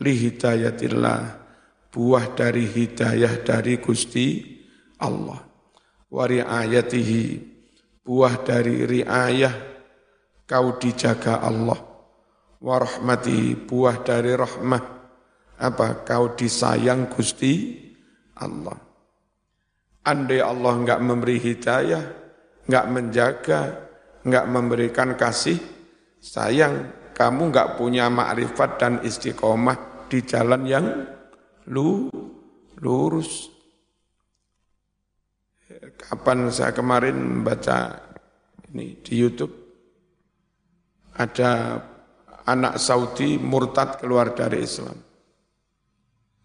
lihidayatillah, 0.00 1.20
buah 1.92 2.24
dari 2.34 2.64
hidayah 2.66 3.44
dari 3.44 3.78
Gusti 3.78 4.42
Allah. 5.00 5.40
Wari 6.10 6.40
ayatihi, 6.40 7.24
buah 8.06 8.34
dari 8.46 8.86
riayah 8.86 9.54
kau 10.46 10.78
dijaga 10.78 11.42
Allah. 11.42 11.80
Warahmati, 12.64 13.60
buah 13.60 14.00
dari 14.00 14.32
rahmah, 14.32 14.84
apa 15.60 15.88
kau 16.00 16.32
disayang 16.32 17.12
Gusti 17.12 17.76
Allah. 18.40 18.78
Andai 20.04 20.40
Allah 20.40 20.72
enggak 20.72 21.00
memberi 21.04 21.36
hidayah, 21.40 22.04
enggak 22.64 22.86
menjaga, 22.88 23.60
enggak 24.24 24.46
memberikan 24.48 25.10
kasih, 25.12 25.60
sayang 26.24 26.88
kamu 27.12 27.52
nggak 27.52 27.76
punya 27.76 28.08
makrifat 28.08 28.80
dan 28.80 28.92
istiqomah 29.04 30.08
di 30.08 30.24
jalan 30.24 30.62
yang 30.64 30.86
lu 31.68 32.08
lurus. 32.80 33.52
Kapan 36.00 36.48
saya 36.48 36.72
kemarin 36.72 37.44
baca 37.44 38.00
ini 38.72 38.98
di 39.04 39.14
YouTube 39.20 39.52
ada 41.14 41.78
anak 42.48 42.80
Saudi 42.80 43.36
murtad 43.36 44.00
keluar 44.00 44.32
dari 44.32 44.64
Islam. 44.64 44.96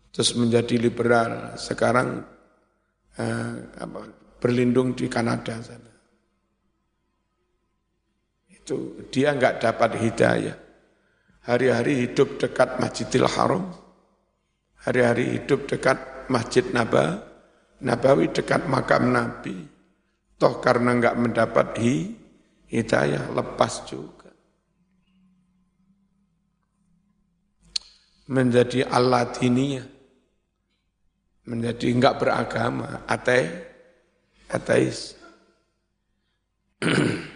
Terus 0.09 0.33
menjadi 0.35 0.75
liberal, 0.75 1.55
sekarang 1.55 2.23
eh, 3.17 3.53
apa, 3.79 3.99
berlindung 4.41 4.97
di 4.97 5.05
Kanada 5.05 5.61
sana 5.61 5.88
itu 8.69 9.09
dia 9.09 9.33
nggak 9.33 9.65
dapat 9.65 9.97
hidayah. 9.97 10.53
Hari-hari 11.49 12.05
hidup 12.05 12.37
dekat 12.37 12.77
Masjidil 12.77 13.25
Haram, 13.25 13.73
hari-hari 14.85 15.41
hidup 15.41 15.65
dekat 15.65 16.29
Masjid 16.29 16.61
Naba, 16.69 17.25
Nabawi 17.81 18.29
dekat 18.29 18.69
makam 18.69 19.09
Nabi. 19.09 19.65
Toh 20.37 20.61
karena 20.61 20.93
nggak 20.93 21.17
mendapat 21.17 21.73
hi, 21.81 22.13
hidayah, 22.69 23.33
lepas 23.33 23.89
juga. 23.89 24.29
Menjadi 28.29 28.85
Allah 28.85 29.25
diniyah, 29.33 29.89
menjadi 31.49 31.85
enggak 31.89 32.21
beragama, 32.21 33.01
ate, 33.09 33.49
ateis. 34.53 35.17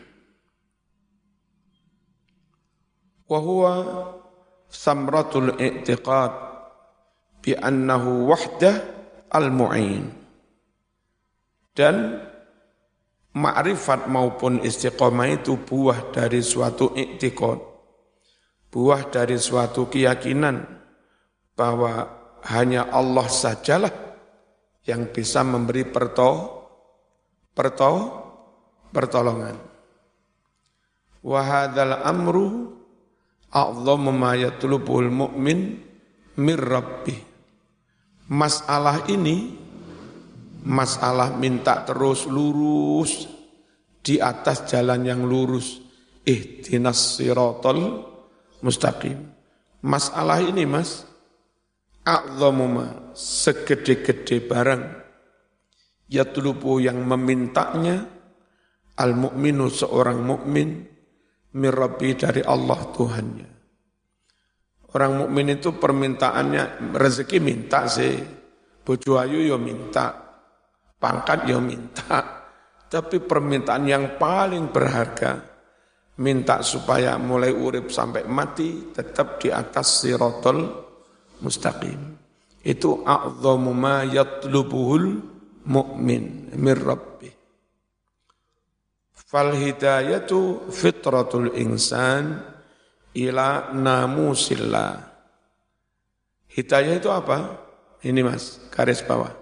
wa 3.34 3.40
huwa 3.42 3.74
samratul 4.70 5.58
i'tiqad 5.58 6.34
bi 7.42 7.58
annahu 7.58 8.30
wahdah 8.30 8.78
al-mu'in. 9.34 10.14
Dan 11.74 12.22
makrifat 13.34 14.06
maupun 14.06 14.62
istiqomah 14.62 15.42
itu 15.42 15.58
buah 15.58 16.14
dari 16.14 16.46
suatu 16.46 16.94
i'tiqad. 16.94 17.74
buah 18.74 19.14
dari 19.14 19.38
suatu 19.38 19.86
keyakinan 19.86 20.66
bahwa 21.54 22.10
hanya 22.50 22.90
Allah 22.90 23.30
sajalah 23.30 23.94
yang 24.90 25.14
bisa 25.14 25.46
memberi 25.46 25.86
perto, 25.86 26.32
perto, 27.54 27.92
pertolongan. 28.90 29.54
Wahadal 31.22 32.02
amru 32.02 32.82
a'dhamu 33.54 34.10
ma 34.10 34.34
yatlubul 34.34 35.14
mu'min 35.14 35.78
mir 36.42 36.58
rabbih. 36.58 37.22
Masalah 38.34 39.06
ini 39.14 39.54
masalah 40.66 41.38
minta 41.38 41.86
terus 41.86 42.26
lurus 42.26 43.30
di 44.02 44.18
atas 44.18 44.66
jalan 44.66 45.06
yang 45.06 45.22
lurus. 45.22 45.80
Ihtinas 46.24 47.20
siratal 47.20 48.10
mustaqim. 48.64 49.20
Masalah 49.84 50.40
ini 50.40 50.64
Mas, 50.64 51.04
a'dhamu 52.08 52.66
ma 52.66 52.88
segede-gede 53.12 54.40
barang 54.48 54.84
yatlubu 56.08 56.80
yang 56.80 57.04
memintanya 57.04 58.08
al 58.96 59.12
mukminu 59.20 59.68
seorang 59.68 60.24
mukmin 60.24 60.93
mirabi 61.58 62.18
dari 62.18 62.42
Allah 62.42 62.82
Tuhannya. 62.94 63.50
Orang 64.94 65.26
mukmin 65.26 65.58
itu 65.58 65.74
permintaannya 65.74 66.94
rezeki 66.94 67.38
minta 67.42 67.90
sih, 67.90 68.14
bojo 68.86 69.18
ayu 69.18 69.42
yo 69.42 69.58
minta, 69.58 70.14
pangkat 71.02 71.50
yo 71.50 71.58
minta, 71.58 72.46
tapi 72.86 73.18
permintaan 73.18 73.90
yang 73.90 74.06
paling 74.22 74.70
berharga 74.70 75.54
minta 76.22 76.62
supaya 76.62 77.18
mulai 77.18 77.50
urip 77.50 77.90
sampai 77.90 78.30
mati 78.30 78.94
tetap 78.94 79.42
di 79.42 79.50
atas 79.50 80.06
sirotol 80.06 80.62
mustaqim. 81.42 82.22
Itu 82.62 83.02
a'zamu 83.02 83.74
ma 83.74 84.06
yatlubuhul 84.06 85.06
mu'min 85.66 86.54
min. 86.54 86.78
Fal 89.34 89.50
hidayatu 89.58 90.70
fitratul 90.70 91.58
insan 91.58 92.38
ila 93.18 93.74
namusillah. 93.74 94.94
Hidayah 96.54 97.02
itu 97.02 97.10
apa? 97.10 97.38
Ini 98.06 98.22
mas, 98.22 98.62
garis 98.70 99.02
bawah. 99.02 99.34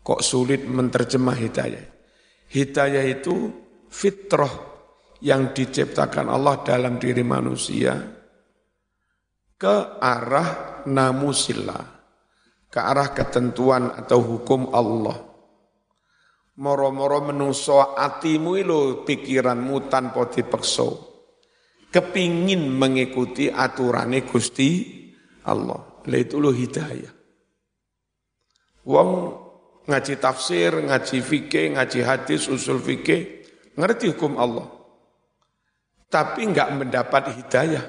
Kok 0.00 0.24
sulit 0.24 0.64
menerjemah 0.64 1.36
hidayah? 1.36 1.84
Hidayah 2.48 3.04
itu 3.04 3.52
fitrah 3.92 4.56
yang 5.20 5.52
diciptakan 5.52 6.32
Allah 6.32 6.64
dalam 6.64 6.96
diri 6.96 7.20
manusia 7.20 7.92
ke 9.60 10.00
arah 10.00 10.80
namusillah, 10.88 11.84
ke 12.72 12.80
arah 12.80 13.12
ketentuan 13.12 13.92
atau 14.00 14.24
hukum 14.24 14.72
Allah 14.72 15.29
moro-moro 16.60 17.24
menungso 17.24 17.96
atimu 17.96 18.60
lo 18.62 18.80
pikiranmu 19.02 19.88
tanpa 19.88 20.28
dipeksa. 20.28 21.08
Kepingin 21.90 22.70
mengikuti 22.70 23.50
aturannya 23.50 24.22
Gusti 24.28 24.86
Allah. 25.48 26.04
Lah 26.06 26.18
itu 26.20 26.38
lo 26.38 26.54
hidayah. 26.54 27.10
Wong 28.86 29.10
ngaji 29.90 30.14
tafsir 30.22 30.70
ngaji 30.70 31.18
fikih 31.18 31.74
ngaji 31.74 32.00
hadis 32.06 32.46
usul 32.46 32.78
fikih 32.78 33.42
ngerti 33.74 34.14
hukum 34.14 34.38
Allah. 34.38 34.70
Tapi 36.06 36.46
enggak 36.46 36.70
mendapat 36.78 37.34
hidayah. 37.34 37.84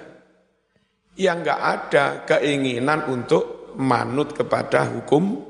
Yang 1.19 1.38
enggak 1.45 1.62
ada 1.62 2.05
keinginan 2.25 3.05
untuk 3.05 3.75
manut 3.77 4.34
kepada 4.34 4.89
hukum 4.89 5.45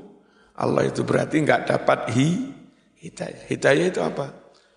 Allah 0.60 0.92
itu. 0.92 1.00
Berarti 1.08 1.40
enggak 1.40 1.72
dapat 1.72 2.12
hi 2.12 2.51
hidayah. 3.02 3.42
Hidayah 3.50 3.86
itu 3.90 4.00
apa? 4.00 4.26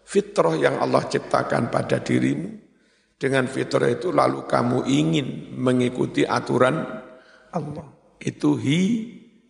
Fitrah 0.06 0.58
yang 0.58 0.82
Allah 0.82 1.02
ciptakan 1.10 1.74
pada 1.74 1.98
dirimu 1.98 2.62
Dengan 3.16 3.50
fitrah 3.50 3.90
itu 3.90 4.12
lalu 4.12 4.44
kamu 4.46 4.86
ingin 4.92 5.56
mengikuti 5.56 6.28
aturan 6.28 6.84
Allah. 7.56 7.88
Itu 8.20 8.60
hi, 8.60 8.82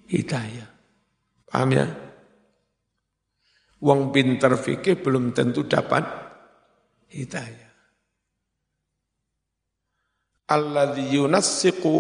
hidayah. 0.06 0.70
Paham 1.50 1.70
ya? 1.74 1.88
Wong 3.82 4.14
pinter 4.14 4.54
fikih 4.54 5.02
belum 5.02 5.34
tentu 5.34 5.66
dapat 5.66 6.06
hidayah. 7.10 7.74
Alladhi 10.46 11.18
yunassiqu 11.18 11.96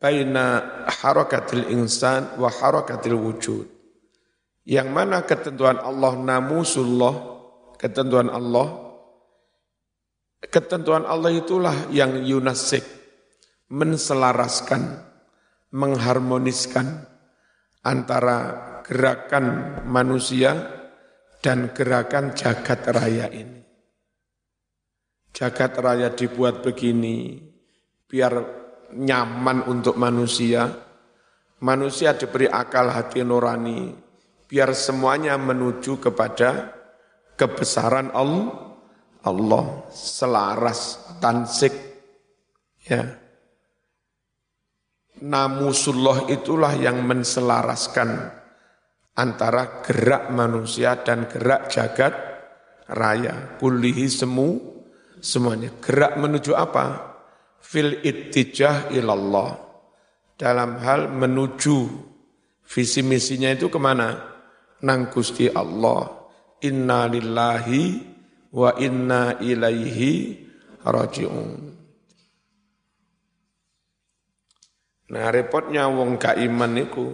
baina 0.00 0.80
harakatil 0.88 1.68
insan 1.76 2.40
wa 2.40 2.48
harakatil 2.48 3.20
wujud. 3.20 3.73
Yang 4.64 4.88
mana 4.88 5.22
ketentuan 5.28 5.76
Allah 5.76 6.16
namusullah, 6.16 7.14
ketentuan 7.76 8.32
Allah 8.32 8.84
Ketentuan 10.44 11.08
Allah 11.08 11.32
itulah 11.32 11.88
yang 11.88 12.20
yunasik, 12.20 12.84
menselaraskan, 13.72 15.00
mengharmoniskan 15.72 17.08
antara 17.80 18.38
gerakan 18.84 19.80
manusia 19.88 20.52
dan 21.40 21.72
gerakan 21.72 22.36
jagat 22.36 22.84
raya 22.92 23.28
ini. 23.32 23.64
Jagat 25.32 25.80
raya 25.80 26.12
dibuat 26.12 26.60
begini, 26.60 27.40
biar 28.04 28.32
nyaman 28.94 29.64
untuk 29.66 29.96
manusia, 29.96 30.68
manusia 31.64 32.14
diberi 32.14 32.46
akal 32.46 32.92
hati 32.92 33.24
nurani, 33.24 33.90
biar 34.54 34.70
semuanya 34.70 35.34
menuju 35.34 35.98
kepada 35.98 36.70
kebesaran 37.34 38.14
Allah, 38.14 38.78
Allah 39.26 39.82
selaras 39.90 41.10
tansik. 41.18 41.74
Ya. 42.86 43.18
Namusullah 45.26 46.30
itulah 46.30 46.70
yang 46.78 47.02
menselaraskan 47.02 48.30
antara 49.18 49.82
gerak 49.82 50.30
manusia 50.30 51.02
dan 51.02 51.26
gerak 51.26 51.74
jagat 51.74 52.14
raya. 52.86 53.58
Kulihi 53.58 54.06
semu 54.06 54.54
semuanya. 55.18 55.74
Gerak 55.82 56.14
menuju 56.14 56.54
apa? 56.54 57.18
Fil 57.58 58.06
ittijah 58.06 58.94
ilallah. 58.94 59.58
Dalam 60.38 60.78
hal 60.78 61.10
menuju. 61.10 62.06
Visi 62.70 63.02
misinya 63.02 63.50
itu 63.50 63.66
ke 63.66 63.82
mana 63.82 64.33
nang 64.84 65.08
Gusti 65.08 65.48
Allah 65.48 66.04
inna 66.60 67.08
lillahi 67.08 67.84
wa 68.52 68.70
inna 68.76 69.40
ilaihi 69.40 70.12
raji'un. 70.84 71.50
Nah 75.04 75.26
repotnya 75.32 75.88
wong 75.88 76.20
gak 76.20 76.36
iman 76.40 76.72
niku 76.72 77.06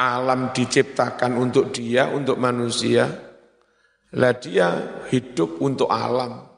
alam 0.00 0.56
diciptakan 0.56 1.36
untuk 1.36 1.68
dia, 1.76 2.08
untuk 2.08 2.40
manusia. 2.40 3.04
Lah 4.16 4.32
dia 4.34 4.98
hidup 5.12 5.60
untuk 5.60 5.92
alam. 5.92 6.48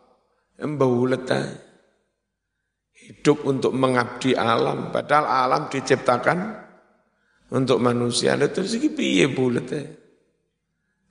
Embaulet 0.62 1.26
Hidup 3.02 3.42
untuk 3.50 3.74
mengabdi 3.74 4.30
alam, 4.38 4.94
padahal 4.94 5.26
alam 5.26 5.62
diciptakan 5.66 6.61
untuk 7.52 7.78
manusia. 7.78 8.34
Lah 8.34 8.48
terus 8.48 8.72
iki 8.74 8.88
piye 8.90 9.28
bulet 9.28 10.00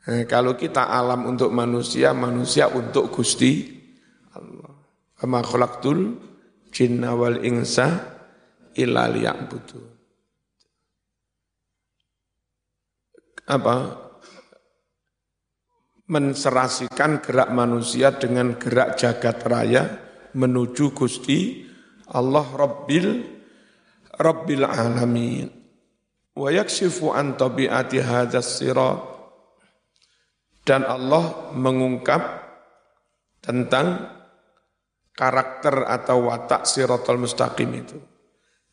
Eh, 0.02 0.26
kalau 0.26 0.58
kita 0.58 0.90
alam 0.90 1.30
untuk 1.30 1.54
manusia, 1.54 2.10
manusia 2.10 2.66
untuk 2.74 3.14
Gusti 3.14 3.70
Allah. 4.34 4.74
Kama 5.14 5.46
khalaqtul 5.46 6.18
jinna 6.74 7.14
wal 7.14 7.38
insa 7.46 8.02
illa 8.74 9.06
liya'budu. 9.06 9.78
Apa? 13.46 13.78
Menserasikan 16.10 17.22
gerak 17.22 17.54
manusia 17.54 18.10
dengan 18.18 18.58
gerak 18.58 18.98
jagat 18.98 19.38
raya 19.46 19.84
menuju 20.34 20.98
Gusti 20.98 21.62
Allah 22.10 22.50
Rabbil 22.58 23.08
Rabbil 24.18 24.66
alamin. 24.66 25.61
Wa 26.32 26.48
yakshifu 26.48 27.12
an 27.12 27.36
tabi'ati 27.36 28.00
hadzal 28.00 28.46
sirat 28.46 29.00
dan 30.64 30.88
Allah 30.88 31.52
mengungkap 31.58 32.22
tentang 33.42 34.08
karakter 35.12 35.90
atau 35.90 36.32
watak 36.32 36.64
sirotol 36.64 37.20
mustaqim 37.26 37.70
itu. 37.76 37.98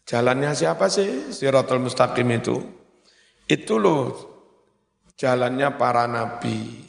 Jalannya 0.06 0.54
siapa 0.54 0.86
sih 0.88 1.34
sirotol 1.34 1.82
mustaqim 1.82 2.28
itu? 2.30 2.56
Itu 3.48 3.80
loh 3.80 4.12
jalannya 5.18 5.68
para 5.74 6.06
nabi. 6.06 6.86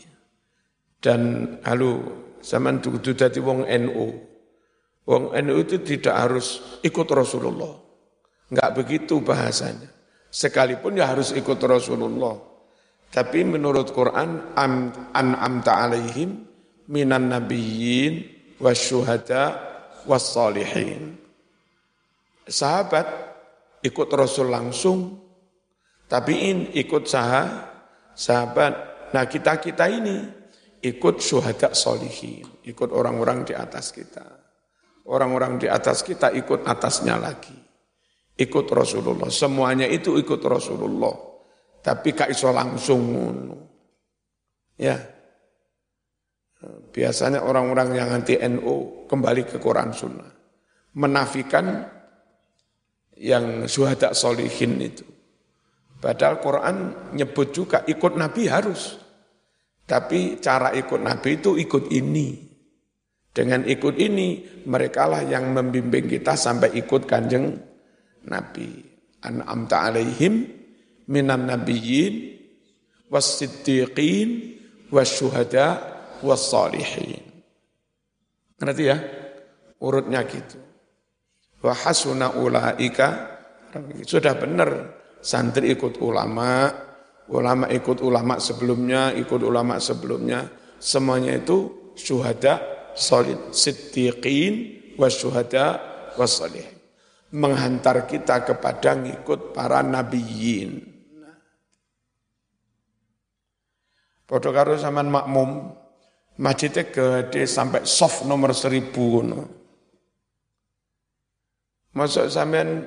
Dan 0.99 1.55
halo, 1.63 2.03
zaman 2.43 2.83
itu 2.83 3.15
jadi 3.15 3.39
wong 3.39 3.63
NU. 3.63 4.07
Wong 5.07 5.23
NU 5.31 5.55
itu 5.63 5.79
tidak 5.79 6.15
harus 6.27 6.79
ikut 6.83 7.07
Rasulullah. 7.07 7.71
Enggak 8.51 8.69
begitu 8.75 9.23
bahasanya. 9.23 9.98
Sekalipun 10.29 10.97
ya 11.01 11.09
harus 11.09 11.33
ikut 11.33 11.57
Rasulullah. 11.65 12.37
Tapi 13.09 13.41
menurut 13.41 13.89
Quran 13.89 14.53
an 14.53 14.93
an'amta 15.17 15.81
alaihim 15.81 16.45
minan 16.89 17.33
nabiyyin 17.33 18.29
wasyuhada 18.61 19.57
wassalihin. 20.05 21.17
Sahabat 22.45 23.05
ikut 23.85 24.09
Rasul 24.13 24.49
langsung, 24.49 25.17
tapi 26.09 26.49
in 26.49 26.57
ikut 26.73 27.05
sah, 27.05 27.45
sahabat. 28.13 28.73
Nah 29.13 29.25
kita-kita 29.25 29.85
ini 29.89 30.17
ikut 30.85 31.21
syuhada 31.21 31.73
solihin, 31.73 32.45
ikut 32.65 32.89
orang-orang 32.93 33.45
di 33.45 33.53
atas 33.57 33.93
kita. 33.93 34.25
Orang-orang 35.09 35.57
di 35.57 35.65
atas 35.65 36.05
kita 36.05 36.29
ikut 36.37 36.69
atasnya 36.69 37.17
lagi. 37.17 37.68
Ikut 38.39 38.65
Rasulullah. 38.71 39.27
Semuanya 39.27 39.83
itu 39.83 40.15
ikut 40.15 40.39
Rasulullah. 40.39 41.11
Tapi 41.83 42.15
gak 42.15 42.31
iso 42.31 42.55
langsung. 42.55 43.03
Ya. 44.79 44.95
Biasanya 46.91 47.43
orang-orang 47.43 47.99
yang 47.99 48.09
anti 48.15 48.39
NU 48.39 49.07
kembali 49.11 49.43
ke 49.43 49.59
Quran 49.59 49.91
Sunnah. 49.91 50.31
Menafikan 50.95 51.83
yang 53.19 53.67
suhada 53.67 54.15
solihin 54.15 54.79
itu. 54.79 55.03
Padahal 55.99 56.39
Quran 56.39 56.75
nyebut 57.11 57.51
juga 57.51 57.83
ikut 57.83 58.15
Nabi 58.15 58.47
harus. 58.47 58.95
Tapi 59.83 60.39
cara 60.39 60.71
ikut 60.71 60.99
Nabi 61.03 61.43
itu 61.43 61.59
ikut 61.59 61.91
ini. 61.91 62.47
Dengan 63.29 63.67
ikut 63.67 63.95
ini, 63.99 64.41
mereka 64.67 65.05
lah 65.05 65.21
yang 65.27 65.51
membimbing 65.51 66.07
kita 66.07 66.33
sampai 66.39 66.75
ikut 66.75 67.05
kanjeng 67.05 67.68
Nabi. 68.27 68.85
An'amta 69.19 69.91
alaihim 69.91 70.47
minan 71.11 71.47
nabiyyin 71.47 72.39
was-siddiqin 73.11 74.59
was-syuhada 74.91 75.79
was-salihin. 76.23 77.19
Ngerti 78.59 78.83
ya? 78.87 78.97
Urutnya 79.79 80.23
gitu. 80.27 80.59
Wa 81.59 81.75
hasuna 81.75 82.39
ulaika 82.39 83.39
sudah 84.07 84.33
benar 84.39 84.69
santri 85.19 85.75
ikut 85.75 85.99
ulama, 85.99 86.71
ulama 87.29 87.67
ikut 87.67 87.99
ulama 87.99 88.39
sebelumnya, 88.39 89.11
ikut 89.11 89.43
ulama 89.43 89.75
sebelumnya, 89.77 90.47
semuanya 90.79 91.35
itu 91.35 91.91
syuhada, 91.99 92.63
solid, 92.95 93.51
siddiqin, 93.51 94.79
wasyuhada, 94.95 95.79
wassalihin. 96.15 96.78
Menghantar 97.29 98.09
kita 98.09 98.41
kepada 98.41 98.97
ngikut 98.97 99.53
para 99.53 99.85
nabiyin. 99.85 100.81
Padha 104.29 104.49
karo 104.53 104.77
sampean 104.77 105.09
makmum, 105.09 105.73
masjidnya 106.37 106.89
gede 106.93 107.49
sampai 107.49 107.81
soft 107.85 108.29
nomor 108.29 108.53
seribu. 108.53 109.25
Masuk 111.97 112.29
sampean 112.29 112.85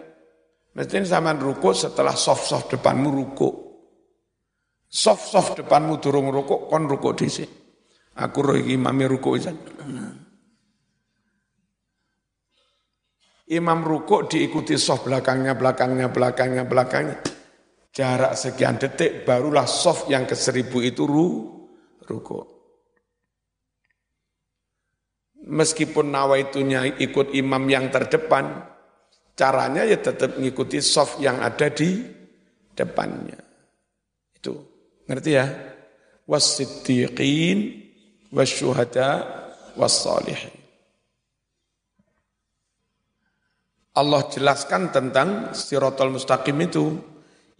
mesti 0.74 1.02
sampean 1.02 1.42
ruku 1.42 1.74
setelah 1.74 2.14
soft-soft 2.14 2.78
depanmu 2.78 3.10
ruku. 3.10 3.50
Soft-soft 4.86 5.58
depanmu 5.58 5.98
durung 5.98 6.30
ruku 6.30 6.70
kon 6.70 6.86
ruku 6.86 7.10
dhisik. 7.18 7.50
Aku 8.14 8.44
roh 8.44 8.54
iki 8.54 8.78
imame 8.78 9.10
ruku 9.10 9.34
isan. 9.34 9.56
Imam 13.52 13.84
ruku 13.84 14.24
diikuti 14.24 14.80
soft 14.80 15.04
belakangnya, 15.04 15.52
belakangnya, 15.52 16.08
belakangnya, 16.08 16.64
belakangnya. 16.64 17.18
Jarak 17.92 18.32
sekian 18.32 18.80
detik 18.80 19.28
barulah 19.28 19.68
soft 19.68 20.08
yang 20.08 20.24
ke 20.24 20.32
seribu 20.32 20.80
itu 20.80 21.04
ru, 21.04 21.28
ruko. 22.08 22.52
meskipun 25.46 26.14
nawaitunya 26.14 26.98
ikut 27.02 27.34
imam 27.34 27.66
yang 27.66 27.90
terdepan, 27.90 28.62
caranya 29.34 29.82
ya 29.82 29.98
tetap 29.98 30.38
mengikuti 30.38 30.78
soft 30.78 31.18
yang 31.18 31.42
ada 31.42 31.66
di 31.72 31.98
depannya. 32.72 33.38
Itu, 34.38 34.54
ngerti 35.10 35.30
ya? 35.34 35.46
Was-siddiqin, 36.30 37.58
was-syuhada, 38.30 39.10
was-salihin. 39.74 40.61
Allah 43.92 44.24
jelaskan 44.32 44.88
tentang 44.88 45.52
siratal 45.52 46.16
mustaqim 46.16 46.56
itu, 46.64 46.96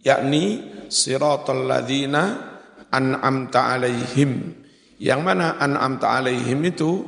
yakni 0.01 0.65
siratal 0.89 1.69
ladzina 1.69 2.57
an'amta 2.89 3.77
alaihim. 3.77 4.57
Yang 4.97 5.21
mana 5.21 5.61
an'amta 5.61 6.17
alaihim 6.17 6.59
itu 6.65 7.05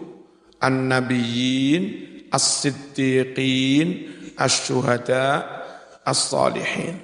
an-nabiyyin, 0.62 1.84
as-siddiqin, 2.30 3.88
as-syuhada, 4.38 5.42
as-salihin. 6.06 7.02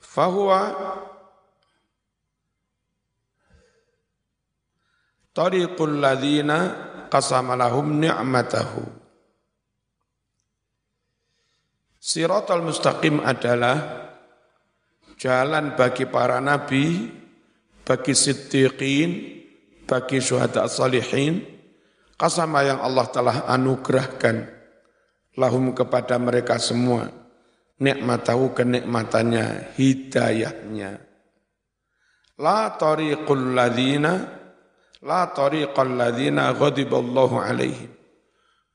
Fahuwa 0.00 0.74
tariqul 5.30 6.02
qasama 7.10 7.58
lahum 7.58 7.98
ni'matahu. 7.98 8.86
Siratal 12.00 12.64
mustaqim 12.64 13.20
adalah 13.20 14.08
jalan 15.20 15.76
bagi 15.76 16.08
para 16.08 16.40
nabi, 16.40 17.12
bagi 17.84 18.16
siddiqin, 18.16 19.10
bagi 19.84 20.22
syuhada 20.22 20.64
salihin, 20.64 21.44
qasama 22.16 22.64
yang 22.64 22.80
Allah 22.80 23.06
telah 23.12 23.36
anugerahkan 23.50 24.48
lahum 25.36 25.76
kepada 25.76 26.16
mereka 26.16 26.56
semua 26.56 27.20
nikmatahu 27.80 28.52
kenikmatannya, 28.52 29.74
hidayahnya. 29.74 31.00
La 32.40 32.72
tariqul 32.76 33.56
ladhina 33.56 34.39
La 35.00 35.32
tariqal 35.32 35.96
ladzina 35.96 36.52
ghadiballahu 36.52 37.40
alaihim. 37.40 37.88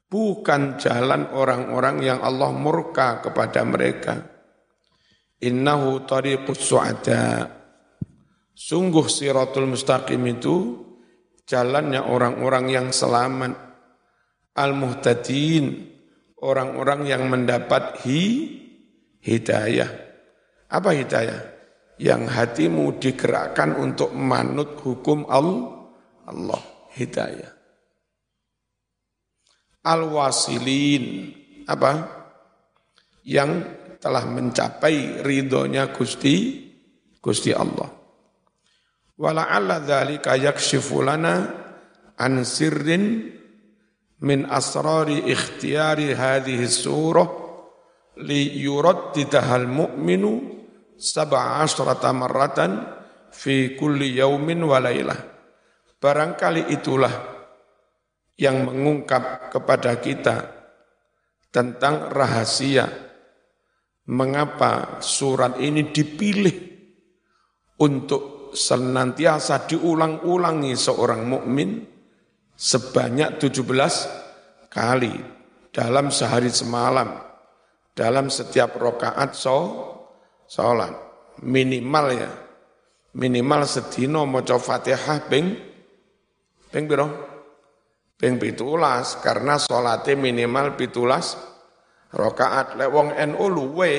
Bukan 0.09 0.81
jalan 0.81 1.29
orang-orang 1.29 2.01
yang 2.01 2.19
Allah 2.25 2.49
murka 2.49 3.21
kepada 3.21 3.61
mereka. 3.61 4.25
Innahu 5.45 6.01
tariqus 6.09 6.61
su'ada. 6.65 7.45
Sungguh 8.55 9.05
siratul 9.05 9.69
mustaqim 9.69 10.23
itu 10.25 10.81
jalannya 11.45 12.01
orang-orang 12.01 12.73
yang 12.73 12.87
selamat. 12.89 13.53
Al-muhtadin, 14.55 15.93
orang-orang 16.41 17.05
yang 17.05 17.27
mendapat 17.27 18.01
hi, 18.07 18.21
hidayah. 19.19 19.91
Apa 20.71 20.95
hidayah? 20.95 21.41
Yang 21.99 22.21
hatimu 22.31 22.97
digerakkan 22.97 23.75
untuk 23.77 24.15
manut 24.15 24.79
hukum 24.79 25.27
Allah 25.27 25.74
Allah 26.25 26.61
hidayah. 26.97 27.51
Al-wasilin 29.85 31.29
apa? 31.69 31.91
Yang 33.25 33.51
telah 34.01 34.25
mencapai 34.29 35.25
ridhonya 35.25 35.89
Gusti 35.93 36.65
Gusti 37.21 37.49
Allah. 37.49 37.89
Wala'alla 39.17 39.81
dzalika 39.81 40.37
yakshifu 40.37 41.01
lana 41.01 41.49
an 42.13 42.45
sirrin 42.45 43.33
min 44.21 44.45
asrari 44.45 45.25
ikhtiyari 45.25 46.13
hadhihi 46.13 46.69
surah 46.69 47.29
li 48.21 48.61
yuraddidahal 48.61 49.65
mu'minu 49.65 50.31
sab'a 50.95 51.65
asrata 51.65 52.13
marratan 52.13 52.85
fi 53.33 53.73
kulli 53.73 54.21
yaumin 54.21 54.61
wa 54.61 54.77
lailah. 54.77 55.34
Barangkali 55.99 56.69
itulah 56.69 57.13
yang 58.35 58.67
mengungkap 58.67 59.49
kepada 59.49 59.97
kita 60.03 60.35
tentang 61.49 62.11
rahasia 62.11 62.83
mengapa 64.11 64.99
surat 64.99 65.57
ini 65.57 65.89
dipilih 65.89 66.55
untuk 67.79 68.51
senantiasa 68.53 69.67
diulang-ulangi 69.67 70.75
seorang 70.75 71.23
mukmin 71.23 71.83
sebanyak 72.55 73.39
17 73.39 74.71
kali 74.71 75.15
dalam 75.71 76.11
sehari 76.11 76.51
semalam 76.51 77.25
dalam 77.95 78.27
setiap 78.27 78.75
rokaat 78.75 79.31
so, 79.33 79.57
sholat. 80.45 80.91
Minimal 81.41 82.07
ya. 82.11 82.31
Minimal 83.15 83.63
sedino 83.63 84.27
maca 84.27 84.59
Fatihah 84.59 85.23
ping 85.31 85.74
Ping 86.75 86.91
piro? 86.91 87.07
Ping 88.19 88.35
pitulas 88.35 89.23
karena 89.23 89.55
sholatnya 89.55 90.19
minimal 90.19 90.75
pitulas 90.75 91.39
rokaat 92.11 92.75
lewong 92.75 93.15
NU 93.31 93.45
luwe 93.47 93.93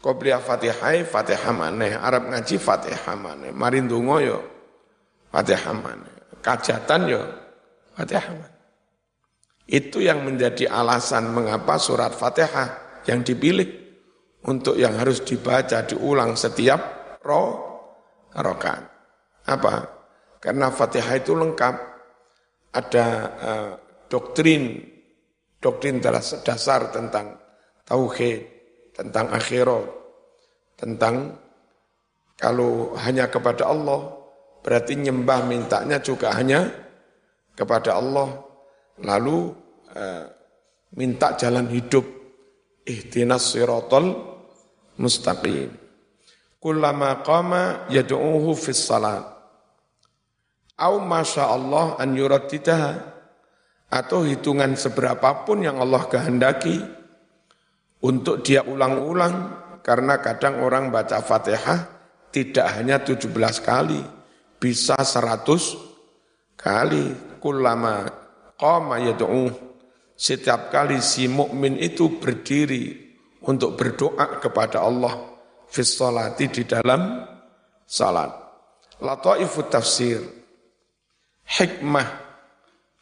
Qobliya 0.00 0.40
Fatihah, 0.40 1.04
Fatihah 1.04 1.52
maneh, 1.52 1.92
Arab 1.92 2.30
ngaji 2.30 2.56
Fatihah 2.56 3.18
maneh, 3.18 3.50
marindungo 3.50 4.16
yo 4.22 4.38
Fatihah 5.34 5.74
maneh, 5.74 6.38
kajatan 6.38 7.00
yo 7.10 7.22
Fatihah 7.98 8.30
maneh. 8.30 8.60
Itu 9.66 9.98
yang 9.98 10.22
menjadi 10.22 10.70
alasan 10.70 11.34
mengapa 11.34 11.74
surat 11.76 12.14
Fatihah 12.14 13.02
yang 13.10 13.26
dipilih 13.26 13.66
untuk 14.46 14.78
yang 14.78 14.94
harus 14.94 15.26
dibaca 15.26 15.84
diulang 15.84 16.38
setiap 16.38 16.80
ro 17.26 17.42
rokaat. 18.30 18.84
Apa? 19.50 19.99
Karena 20.40 20.72
Fatihah 20.72 21.20
itu 21.20 21.36
lengkap. 21.36 21.92
Ada 22.70 23.06
uh, 23.42 23.72
doktrin, 24.08 24.78
doktrin 25.60 25.98
dasar 26.00 26.88
tentang 26.94 27.34
tauhid, 27.82 28.40
tentang 28.94 29.26
akhirat, 29.34 29.84
tentang 30.78 31.34
kalau 32.38 32.94
hanya 32.94 33.26
kepada 33.26 33.66
Allah, 33.68 34.16
berarti 34.62 34.96
nyembah 35.02 35.50
mintanya 35.50 35.98
juga 35.98 36.30
hanya 36.38 36.70
kepada 37.58 37.98
Allah. 37.98 38.38
Lalu 39.02 39.50
uh, 39.98 40.24
minta 40.94 41.34
jalan 41.34 41.66
hidup, 41.74 42.06
ihtinas 42.86 43.50
siratal 43.50 44.14
mustaqim. 44.94 45.74
Kullama 46.62 47.18
qama 47.26 47.90
yad'uhu 47.90 48.54
fis 48.54 48.78
salat 48.78 49.39
au 50.80 51.04
masya 51.04 51.52
Allah 51.52 52.00
an 52.00 52.16
yuraddidaha. 52.16 53.12
Atau 53.90 54.22
hitungan 54.22 54.78
seberapapun 54.78 55.66
yang 55.66 55.82
Allah 55.82 56.06
kehendaki 56.08 56.80
untuk 58.00 58.40
dia 58.40 58.64
ulang-ulang. 58.64 59.60
Karena 59.84 60.20
kadang 60.20 60.64
orang 60.64 60.88
baca 60.88 61.20
Fatihah 61.20 61.88
tidak 62.30 62.66
hanya 62.78 63.02
17 63.02 63.28
kali 63.60 64.00
bisa 64.56 64.96
100 64.96 66.56
kali. 66.56 67.28
Kullama 67.40 68.04
qama 68.60 69.00
yad'u 69.00 69.48
setiap 70.20 70.68
kali 70.68 71.00
si 71.00 71.24
mukmin 71.32 71.80
itu 71.80 72.20
berdiri 72.20 72.92
untuk 73.48 73.80
berdoa 73.80 74.36
kepada 74.36 74.84
Allah 74.84 75.16
fis 75.72 75.96
di 76.36 76.62
dalam 76.68 77.24
salat. 77.88 78.28
Lataifut 79.00 79.72
tafsir 79.72 80.39
hikmah 81.50 82.30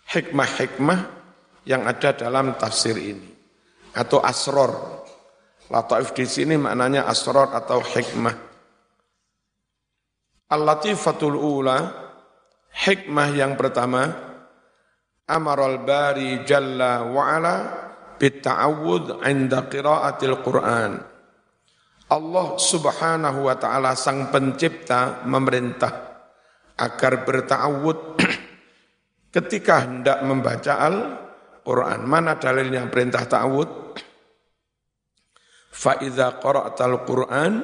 hikmah-hikmah 0.09 1.01
yang 1.69 1.85
ada 1.85 2.17
dalam 2.17 2.57
tafsir 2.57 2.97
ini 2.97 3.29
atau 3.93 4.25
asror. 4.25 5.05
Lataif 5.69 6.17
di 6.17 6.25
sini 6.25 6.57
maknanya 6.57 7.05
asror 7.05 7.53
atau 7.53 7.85
hikmah. 7.85 8.37
Al-latifatul 10.49 11.37
ula 11.37 11.77
hikmah 12.73 13.29
yang 13.37 13.53
pertama 13.53 14.09
amaral 15.29 15.85
bari 15.85 16.41
jalla 16.49 17.05
wa 17.05 17.21
ala 17.29 17.57
bitta'awud 18.17 19.21
'inda 19.29 19.69
qiraatil 19.69 20.41
Qur'an. 20.41 20.93
Allah 22.09 22.49
Subhanahu 22.57 23.45
wa 23.45 23.55
taala 23.61 23.93
sang 23.93 24.33
pencipta 24.33 25.21
memerintah 25.29 25.93
agar 26.81 27.29
bertawud 27.29 28.17
ketika 29.33 29.85
hendak 29.85 30.25
membaca 30.25 30.81
Al-Quran. 30.81 32.01
Mana 32.09 32.41
dalilnya 32.41 32.89
perintah 32.89 33.29
ta'awud? 33.29 33.71
Fa'idha 35.79 36.43
qara'tal 36.43 37.07
Qur'an 37.07 37.63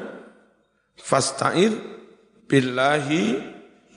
fasta'id 0.95 1.75
billahi 2.47 3.23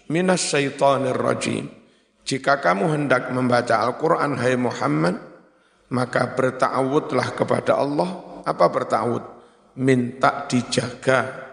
minas 0.10 0.42
syaitanir 0.42 1.20
rajim. 1.20 1.70
Jika 2.28 2.60
kamu 2.60 2.92
hendak 2.92 3.32
membaca 3.32 3.88
Al-Quran, 3.88 4.36
hai 4.36 4.60
Muhammad, 4.60 5.16
maka 5.94 6.36
bertawudlah 6.36 7.32
kepada 7.38 7.80
Allah. 7.80 8.44
Apa 8.44 8.68
bertawud? 8.68 9.24
Minta 9.78 10.50
dijaga, 10.50 11.46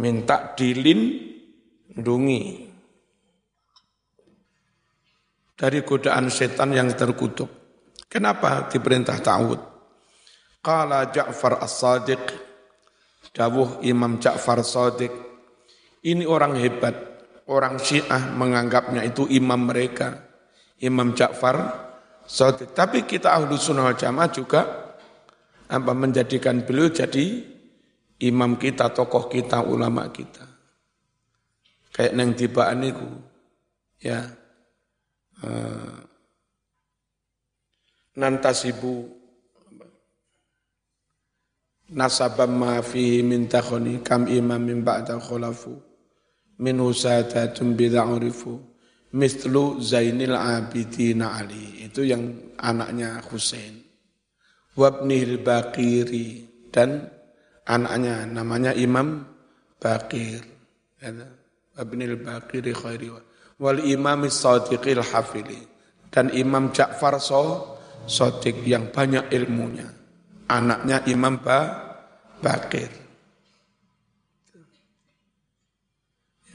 minta 0.00 0.56
dilindungi 0.56 2.67
dari 5.58 5.82
godaan 5.82 6.30
setan 6.30 6.70
yang 6.70 6.94
terkutuk. 6.94 7.50
Kenapa 8.06 8.70
diperintah 8.70 9.18
ta'awud? 9.18 9.60
Qala 10.62 11.10
Ja'far 11.10 11.58
as-Sadiq, 11.58 12.22
dawuh 13.34 13.82
Imam 13.82 14.22
Ja'far 14.22 14.62
Sadiq, 14.62 15.10
ini 16.06 16.22
orang 16.22 16.54
hebat, 16.56 16.94
orang 17.50 17.82
Syiah 17.82 18.30
menganggapnya 18.38 19.02
itu 19.02 19.26
imam 19.26 19.66
mereka, 19.66 20.30
Imam 20.78 21.10
Ja'far 21.12 21.90
Sadiq. 22.22 22.70
Tapi 22.70 23.02
kita 23.02 23.34
ahlu 23.34 23.58
sunnah 23.58 23.92
jamaah 23.98 24.30
juga 24.30 24.62
apa 25.68 25.92
menjadikan 25.92 26.64
beliau 26.64 26.88
jadi 26.88 27.44
imam 28.24 28.56
kita, 28.56 28.94
tokoh 28.94 29.28
kita, 29.28 29.60
ulama 29.66 30.08
kita. 30.08 30.46
Kayak 31.92 32.14
neng 32.14 32.30
tibaan 32.38 32.80
itu, 32.86 33.08
ya. 34.00 34.22
Uh, 35.38 36.02
nantasibu 38.18 39.06
nasabam 41.94 42.50
ma 42.58 42.82
fihi 42.82 43.22
min 43.22 43.46
takhoni 43.46 44.02
kam 44.02 44.26
imam 44.26 44.58
min 44.58 44.82
ba'da 44.82 45.16
khulafu 45.22 45.78
minhu 46.58 46.90
sadatun 46.90 47.78
bida'urifu 47.78 48.58
mislu 49.14 49.78
Zainil 49.80 50.34
Abidin 50.36 51.22
Ali 51.24 51.86
itu 51.86 52.04
yang 52.04 52.52
anaknya 52.58 53.22
Husain 53.30 53.80
wabnihil 54.76 55.40
Bakiri 55.40 56.44
dan 56.74 57.08
anaknya 57.64 58.28
namanya 58.28 58.76
Imam 58.76 59.24
Bakir 59.80 60.44
wabnihil 61.78 62.20
Bakiri 62.20 62.74
khairi 62.74 63.08
wal 63.58 63.82
Imam 63.82 64.26
Sadiqil 64.26 65.02
Hafili 65.02 65.60
dan 66.08 66.30
Imam 66.32 66.70
Ja'far 66.70 67.18
so 67.18 67.74
Sadiq 68.08 68.64
yang 68.64 68.88
banyak 68.88 69.28
ilmunya. 69.36 69.84
Anaknya 70.48 71.04
Imam 71.12 71.44
ba 71.44 71.92
Bakir 72.40 72.88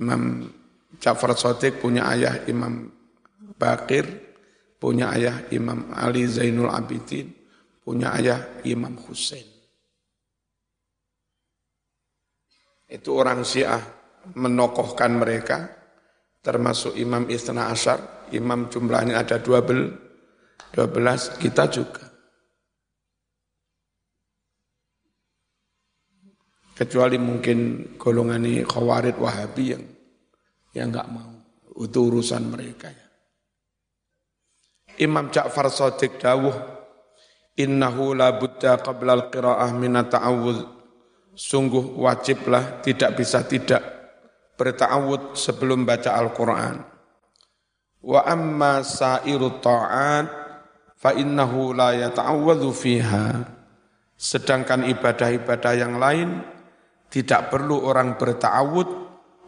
Imam 0.03 0.49
Ja'far 0.97 1.31
Sotik 1.37 1.79
punya 1.79 2.09
ayah 2.09 2.43
Imam 2.49 2.89
Bakir, 3.55 4.07
punya 4.81 5.13
ayah 5.13 5.45
Imam 5.53 5.93
Ali 5.93 6.25
Zainul 6.25 6.71
Abidin, 6.71 7.29
punya 7.85 8.17
ayah 8.17 8.39
Imam 8.65 8.97
Hussein. 9.05 9.45
Itu 12.89 13.15
orang 13.17 13.41
Syiah 13.45 13.81
menokohkan 14.37 15.17
mereka, 15.17 15.82
termasuk 16.43 16.99
Imam 16.99 17.23
Istana 17.31 17.71
Asyar, 17.71 18.27
Imam 18.35 18.67
jumlahnya 18.67 19.23
ada 19.23 19.39
12, 19.39 20.75
12 20.75 21.39
kita 21.39 21.63
juga. 21.71 22.03
Kecuali 26.73 27.15
mungkin 27.15 27.95
golongan 27.95 28.43
ini 28.43 28.65
khawarid 28.67 29.15
wahabi 29.15 29.63
yang 29.71 29.83
yang 30.73 30.89
nggak 30.91 31.09
mau. 31.13 31.31
Itu 31.79 32.11
urusan 32.11 32.43
mereka 32.49 32.91
ya. 32.91 33.07
Imam 35.01 35.29
Ja'far 35.29 35.69
Sadiq 35.69 36.21
dawuh, 36.21 36.53
Innahu 37.61 38.17
la 38.17 38.33
buddha 38.33 38.81
qabla 38.81 39.13
al-qira'ah 39.13 39.69
minat 39.77 40.09
ta'awud. 40.11 40.59
Sungguh 41.33 41.97
wajiblah, 41.97 42.81
tidak 42.81 43.17
bisa 43.17 43.45
tidak 43.45 43.92
berta'awud 44.57 45.37
sebelum 45.37 45.85
baca 45.85 46.13
Al-Quran. 46.17 46.75
Wa 48.03 48.27
amma 48.27 48.83
sa'iru 48.83 49.63
ta'at, 49.63 50.27
fa 50.99 51.11
innahu 51.15 51.71
la 51.71 51.95
yata'awwadhu 51.95 52.69
fiha. 52.75 53.27
Sedangkan 54.13 54.87
ibadah-ibadah 54.87 55.73
yang 55.75 55.99
lain, 55.99 56.43
tidak 57.13 57.53
perlu 57.53 57.85
orang 57.85 58.15
bertawud 58.17 58.87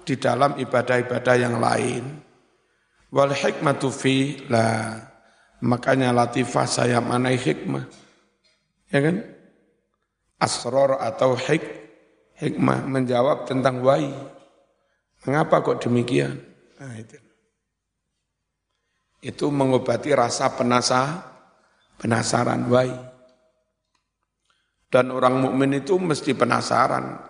di 0.05 0.15
dalam 0.21 0.53
ibadah-ibadah 0.55 1.35
yang 1.35 1.57
lain. 1.57 2.03
Wal 3.09 3.33
hikmatu 3.33 3.89
fi 3.89 4.45
la. 4.51 4.99
Makanya 5.65 6.11
latifah 6.13 6.67
saya 6.67 6.99
manai 7.01 7.39
hikmah. 7.39 7.87
Ya 8.91 8.99
kan? 9.01 9.23
Asror 10.37 10.99
atau 10.99 11.33
hik, 11.33 11.63
hikmah 12.37 12.85
menjawab 12.85 13.47
tentang 13.49 13.81
wai. 13.81 14.11
Mengapa 15.25 15.65
kok 15.65 15.81
demikian? 15.81 16.37
Nah, 16.77 16.93
itu. 16.97 17.17
itu 19.25 19.45
mengobati 19.49 20.13
rasa 20.13 20.53
penasa, 20.53 21.17
penasaran 21.97 22.69
wai. 22.69 22.93
Dan 24.85 25.09
orang 25.09 25.41
mukmin 25.41 25.81
itu 25.81 25.97
mesti 25.97 26.37
penasaran. 26.37 27.25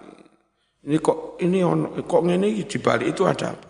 Ini 0.85 0.99
kok 0.99 1.39
ini 1.39 1.63
kok 2.03 2.21
ini 2.27 2.67
di 2.67 2.77
balik 2.83 3.15
itu 3.15 3.23
ada 3.23 3.55
apa? 3.55 3.69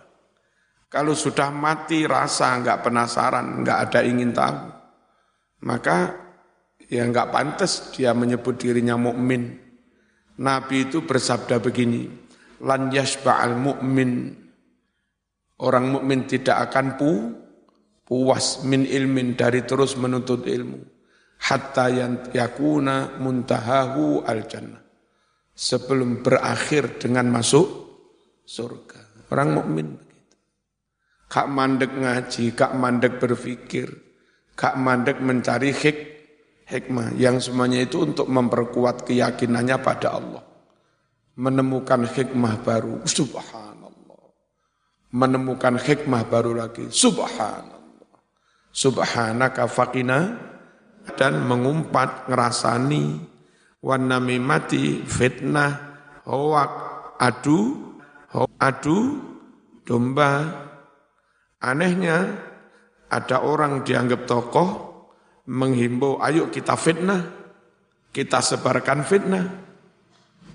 Kalau 0.90 1.14
sudah 1.14 1.54
mati 1.54 2.04
rasa 2.10 2.56
nggak 2.60 2.82
penasaran, 2.82 3.62
nggak 3.62 3.80
ada 3.88 4.00
ingin 4.04 4.32
tahu, 4.34 4.58
maka 5.64 6.18
ya 6.90 7.06
nggak 7.06 7.30
pantas 7.30 7.94
dia 7.94 8.12
menyebut 8.12 8.58
dirinya 8.58 8.98
mukmin. 8.98 9.60
Nabi 10.36 10.92
itu 10.92 11.04
bersabda 11.04 11.64
begini, 11.64 12.25
lan 12.64 12.94
yasba'al 12.94 13.58
mukmin 13.60 14.32
orang 15.60 15.92
mukmin 15.92 16.30
tidak 16.30 16.72
akan 16.72 16.96
pu 16.96 17.12
puas 18.06 18.64
min 18.64 18.86
ilmin 18.86 19.36
dari 19.36 19.66
terus 19.66 19.98
menuntut 20.00 20.46
ilmu 20.48 20.80
hatta 21.42 21.92
yang 21.92 22.32
yakuna 22.32 23.20
muntahahu 23.20 24.24
al 24.24 24.48
jannah 24.48 24.86
sebelum 25.56 26.20
berakhir 26.20 27.00
dengan 27.00 27.32
masuk 27.32 27.68
surga. 28.44 29.32
Orang 29.32 29.58
mukmin 29.58 29.96
begitu. 29.98 30.38
Kak 31.26 31.48
mandek 31.50 31.90
ngaji, 31.96 32.54
kak 32.54 32.78
mandek 32.78 33.18
berpikir, 33.18 33.90
kak 34.54 34.78
mandek 34.78 35.18
mencari 35.24 35.74
hik, 35.74 35.98
hikmah. 36.70 37.18
Yang 37.18 37.50
semuanya 37.50 37.82
itu 37.82 38.06
untuk 38.06 38.30
memperkuat 38.30 39.10
keyakinannya 39.10 39.82
pada 39.82 40.14
Allah. 40.14 40.44
Menemukan 41.36 42.08
hikmah 42.08 42.64
baru, 42.64 43.04
subhanallah. 43.04 44.32
Menemukan 45.12 45.76
hikmah 45.76 46.24
baru 46.32 46.56
lagi, 46.56 46.88
subhanallah. 46.88 47.76
Subhanaka 48.72 49.68
faqina. 49.68 50.52
Dan 51.06 51.46
mengumpat, 51.46 52.26
ngerasani, 52.26 53.22
wan 53.84 54.10
namimati 54.10 55.04
fitnah. 55.06 56.02
Hoak 56.24 56.72
adu. 57.20 57.94
Adu. 58.58 59.22
Domba. 59.86 60.50
Anehnya 61.62 62.42
ada 63.06 63.46
orang 63.46 63.86
dianggap 63.86 64.26
tokoh 64.26 64.70
menghimbau 65.46 66.18
ayo 66.26 66.50
kita 66.50 66.74
fitnah. 66.74 67.22
Kita 68.10 68.42
sebarkan 68.42 69.06
fitnah 69.06 69.65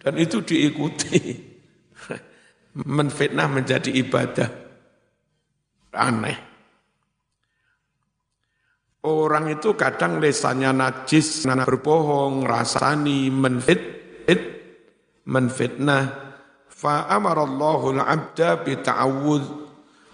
dan 0.01 0.17
itu 0.17 0.41
diikuti 0.41 1.21
menfitnah 2.97 3.49
menjadi 3.53 3.91
ibadah 3.93 4.49
aneh 5.93 6.51
Orang 9.01 9.49
itu 9.49 9.73
kadang 9.81 10.21
lesannya 10.21 10.77
najis, 10.77 11.49
berbohong, 11.49 12.45
rasani, 12.45 13.33
menfit, 13.33 13.81
it, 14.29 14.43
menfitnah. 15.25 16.37
Fa'amarallahu 16.69 17.97
al-abda 17.97 18.61
bita'awud. 18.61 19.45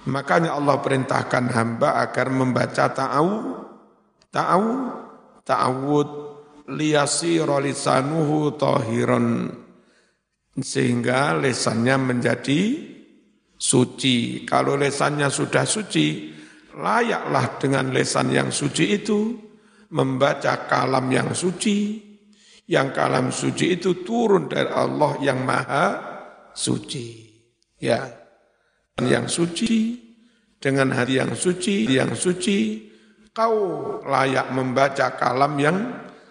Makanya 0.07 0.55
Allah 0.55 0.79
perintahkan 0.79 1.51
hamba 1.51 1.99
agar 1.99 2.31
membaca 2.31 2.87
ta'awu, 2.95 3.39
ta'awu, 4.31 4.73
ta'awud, 5.43 6.09
liyasira 6.71 7.59
lisanuhu 7.59 8.55
tahiran. 8.55 9.51
Sehingga 10.57 11.37
lesannya 11.37 11.97
menjadi 12.01 12.61
suci. 13.57 14.45
Kalau 14.45 14.77
lesannya 14.77 15.29
sudah 15.29 15.65
suci, 15.65 16.33
layaklah 16.77 17.61
dengan 17.61 17.93
lesan 17.93 18.33
yang 18.33 18.49
suci 18.53 18.85
itu 18.97 19.37
membaca 19.93 20.69
kalam 20.69 21.09
yang 21.13 21.33
suci, 21.33 22.01
yang 22.69 22.93
kalam 22.93 23.33
suci 23.33 23.77
itu 23.77 24.05
turun 24.05 24.49
dari 24.49 24.71
Allah 24.71 25.13
yang 25.25 25.41
maha 25.45 25.87
suci. 26.53 27.25
Ya, 27.77 28.09
yang 29.05 29.29
suci 29.29 30.01
dengan 30.57 30.97
hati 30.97 31.21
yang 31.21 31.37
suci, 31.37 31.85
yang 31.93 32.17
suci, 32.17 32.89
kau 33.37 34.01
layak 34.01 34.49
membaca 34.57 35.13
kalam 35.21 35.61
yang 35.61 35.79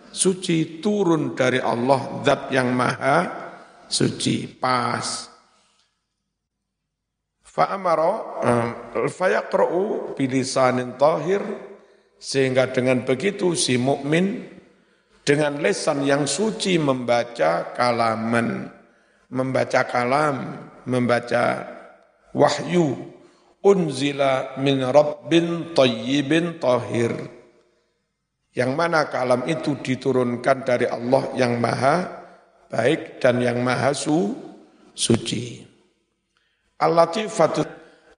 suci 0.09 0.81
turun 0.81 1.37
dari 1.37 1.61
Allah 1.61 2.25
zat 2.25 2.49
yang 2.49 2.73
maha 2.73 3.44
suci 3.87 4.49
pas 4.49 5.29
fa'amara 7.43 8.13
eh, 8.43 8.71
fayaqra'u 9.09 10.15
bilisanin 10.17 10.97
tahir 10.99 11.41
sehingga 12.19 12.71
dengan 12.71 13.05
begitu 13.05 13.53
si 13.53 13.77
mukmin 13.77 14.43
dengan 15.25 15.57
lesan 15.59 16.05
yang 16.05 16.29
suci 16.29 16.77
membaca 16.77 17.73
kalaman 17.73 18.75
membaca 19.31 19.81
kalam 19.89 20.37
membaca 20.85 21.65
wahyu 22.31 22.93
unzila 23.65 24.55
min 24.61 24.85
rabbin 24.85 25.73
tayyibin 25.73 26.61
tahir. 26.61 27.13
Yang 28.55 28.71
mana 28.71 29.11
kalam 29.11 29.43
itu 29.51 29.75
diturunkan 29.75 30.63
dari 30.63 30.87
Allah 30.87 31.27
yang 31.35 31.59
maha 31.59 32.24
baik 32.69 33.21
dan 33.21 33.41
yang 33.41 33.61
maha 33.61 33.91
su, 33.95 34.33
suci. 34.95 35.61
Al-latifatu 36.81 37.63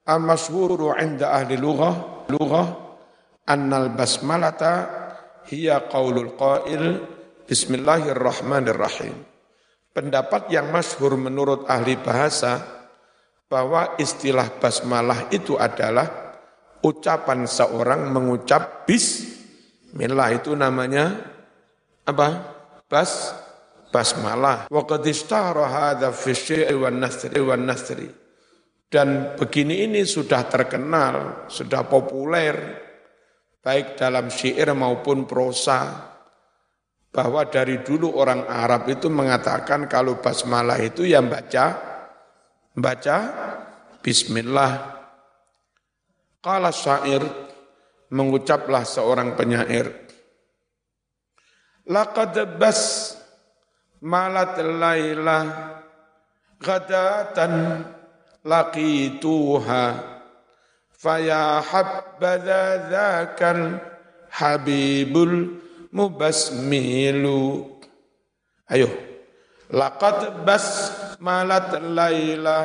al-masyhuru 0.08 0.96
'inda 0.98 1.36
ahli 1.36 1.60
lughah 1.60 2.26
lughah 2.32 2.68
annal 3.48 3.94
basmalata 3.94 4.74
hiya 5.48 5.88
qaulul 5.88 6.36
qail 6.36 7.04
bismillahirrahmanirrahim. 7.48 9.16
Pendapat 9.96 10.54
yang 10.54 10.70
masyhur 10.70 11.18
menurut 11.18 11.66
ahli 11.66 11.98
bahasa 11.98 12.62
bahwa 13.50 13.96
istilah 13.98 14.52
basmalah 14.60 15.32
itu 15.34 15.58
adalah 15.58 16.36
ucapan 16.84 17.50
seorang 17.50 18.12
mengucap 18.12 18.86
bismillah 18.86 20.38
itu 20.38 20.54
namanya 20.54 21.18
apa? 22.06 22.56
Bas 22.88 23.34
basmalah. 23.98 24.70
Wa 24.70 24.86
qad 24.86 25.02
ishtahara 25.02 25.66
hadza 25.66 26.14
fi 26.14 26.38
syi'ri 26.38 26.78
wan 26.78 27.02
nasri 27.02 27.42
wan 27.42 27.66
nasri. 27.66 28.06
Dan 28.86 29.34
begini 29.34 29.90
ini 29.90 30.06
sudah 30.06 30.46
terkenal, 30.46 31.50
sudah 31.50 31.82
populer 31.90 32.86
baik 33.60 34.00
dalam 34.00 34.32
syair 34.32 34.72
maupun 34.72 35.28
prosa 35.28 36.08
bahwa 37.12 37.44
dari 37.52 37.84
dulu 37.84 38.16
orang 38.16 38.48
Arab 38.48 38.88
itu 38.88 39.12
mengatakan 39.12 39.92
kalau 39.92 40.24
basmalah 40.24 40.80
itu 40.80 41.04
yang 41.04 41.28
baca 41.28 41.66
baca 42.78 43.18
bismillah. 44.00 44.96
Qala 46.40 46.72
syair 46.72 47.26
mengucaplah 48.14 48.88
seorang 48.88 49.36
penyair. 49.36 50.08
Laqad 51.92 52.36
bas 52.56 53.07
malat 54.02 54.58
laila 54.62 55.38
ghadatan 56.62 57.86
laqituha 58.46 59.84
faya 60.94 61.62
habbadha 61.62 62.90
dzakal 62.90 63.82
habibul 64.30 65.62
mubasmilu 65.94 67.66
ayo 68.70 69.08
Laqad 69.68 70.48
bas 70.48 70.96
malat 71.20 71.76
layla 71.84 72.58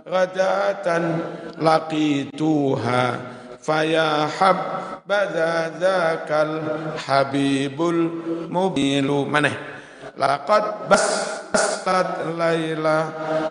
ghadatan 0.00 1.20
laqituha 1.60 3.20
faya 3.60 4.24
habbadha 4.32 5.76
dzakal 5.76 6.64
habibul 6.96 8.00
mubilu 8.48 9.28
mana 9.28 9.77
laqad 10.18 10.90
bas 10.90 11.06
astat 11.54 12.34
layla 12.36 12.98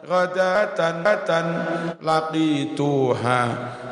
ghadatan 0.05 1.01
laqituha 2.03 3.41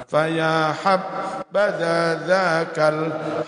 faya 0.05 0.75
habbadha 0.75 2.27
dzakal 2.27 2.99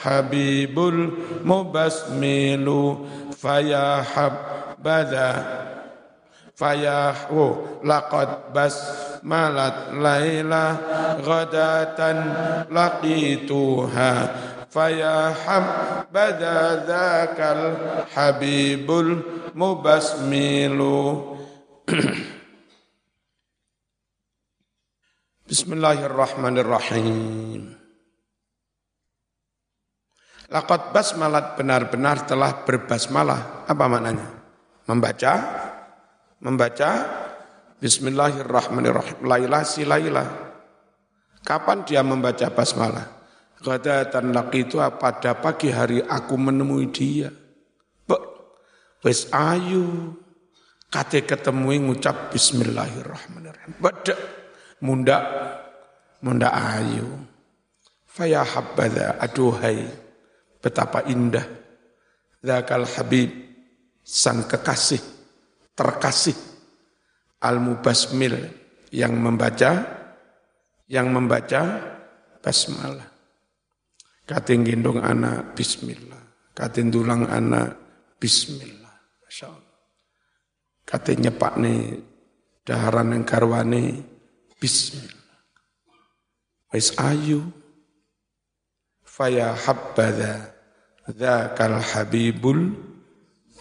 habibul 0.02 1.14
mubasmilu 1.46 3.06
faya 3.36 4.02
habbadha 4.02 4.58
bada 4.78 5.30
fayahu 6.58 7.82
laqad 7.86 8.54
bas 8.54 8.76
malat 9.22 9.94
laila 9.94 10.78
ghadatan 11.22 12.18
laqituha 12.70 14.14
fayaham 14.70 15.65
bada 16.11 16.86
dzakal 16.86 17.76
habibul 18.11 19.24
mubasmilu 19.55 21.34
Bismillahirrahmanirrahim 25.47 27.72
Laqad 30.47 30.91
basmalat 30.91 31.55
benar-benar 31.55 32.28
telah 32.28 32.68
berbasmalah 32.68 33.68
apa 33.68 33.86
maknanya 33.88 34.28
membaca 34.88 35.34
membaca 36.43 36.91
Bismillahirrahmanirrahim. 37.78 39.22
Lailah 39.22 39.61
si 39.61 39.86
Lailah. 39.86 40.26
Kapan 41.45 41.86
dia 41.86 42.01
membaca 42.01 42.49
basmalah? 42.49 43.16
Laki 43.64 44.70
itu 44.70 44.78
pada 44.78 45.34
pagi 45.38 45.74
hari 45.74 46.03
aku 46.03 46.36
menemui 46.38 46.89
dia. 46.93 47.32
Wes 49.05 49.30
ayu. 49.34 50.14
Kate 50.88 51.28
ketemu 51.28 51.91
ngucap 51.91 52.32
Bismillahirrahmanirrahim. 52.32 53.76
Beda 53.76 54.16
munda 54.80 55.18
munda 56.24 56.49
ayu. 56.55 57.28
Faya 58.08 58.41
habbadha 58.41 59.20
aduhai. 59.20 59.84
Betapa 60.64 61.05
indah. 61.05 61.43
Zakal 62.39 62.88
habib 62.88 63.30
sang 64.08 64.47
kekasih, 64.47 65.03
terkasih, 65.76 66.38
al-mubasmil 67.43 68.39
yang 68.95 69.12
membaca, 69.20 69.84
yang 70.88 71.12
membaca 71.12 71.62
basmalah. 72.39 73.16
Kating 74.28 74.68
gendong 74.68 75.00
anak 75.00 75.56
bismillah. 75.56 76.52
Kating 76.52 76.92
tulang 76.92 77.24
anak 77.32 77.80
bismillah. 78.20 79.24
Masya 79.24 79.48
Allah. 79.48 79.80
Kating 80.84 81.24
nyepak 81.24 81.56
nih 81.56 81.96
daharan 82.68 83.16
yang 83.16 83.24
karwane 83.24 84.04
bismillah. 84.60 85.40
Wais 86.76 86.92
ayu. 87.00 87.40
Faya 89.08 89.56
habbada 89.56 90.52
dzakal 91.08 91.80
habibul 91.80 92.76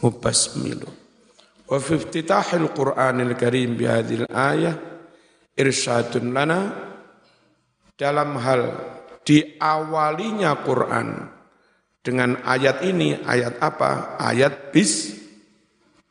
mubasmilu. 0.02 0.90
Wa 1.70 1.78
fi 1.78 1.94
iftitahil 1.94 2.74
Qur'anil 2.74 3.38
Karim 3.38 3.78
bihadil 3.78 4.26
ayah 4.34 4.74
irsyadun 5.54 6.34
lana 6.34 6.74
dalam 7.96 8.36
hal 8.36 8.62
diawalinya 9.26 10.62
Quran 10.62 11.08
dengan 12.06 12.38
ayat 12.46 12.86
ini, 12.86 13.18
ayat 13.26 13.58
apa? 13.58 14.14
Ayat 14.22 14.70
bis, 14.70 15.18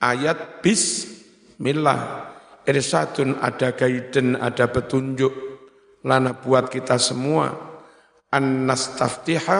ayat 0.03 0.59
bismillah. 0.59 2.27
Irsyadun 2.67 3.39
ada 3.39 3.71
gaiden, 3.71 4.35
ada 4.35 4.67
petunjuk 4.67 5.31
lana 6.03 6.35
buat 6.35 6.67
kita 6.67 6.99
semua. 6.99 7.55
An 8.35 8.67
nastaftiha 8.67 9.59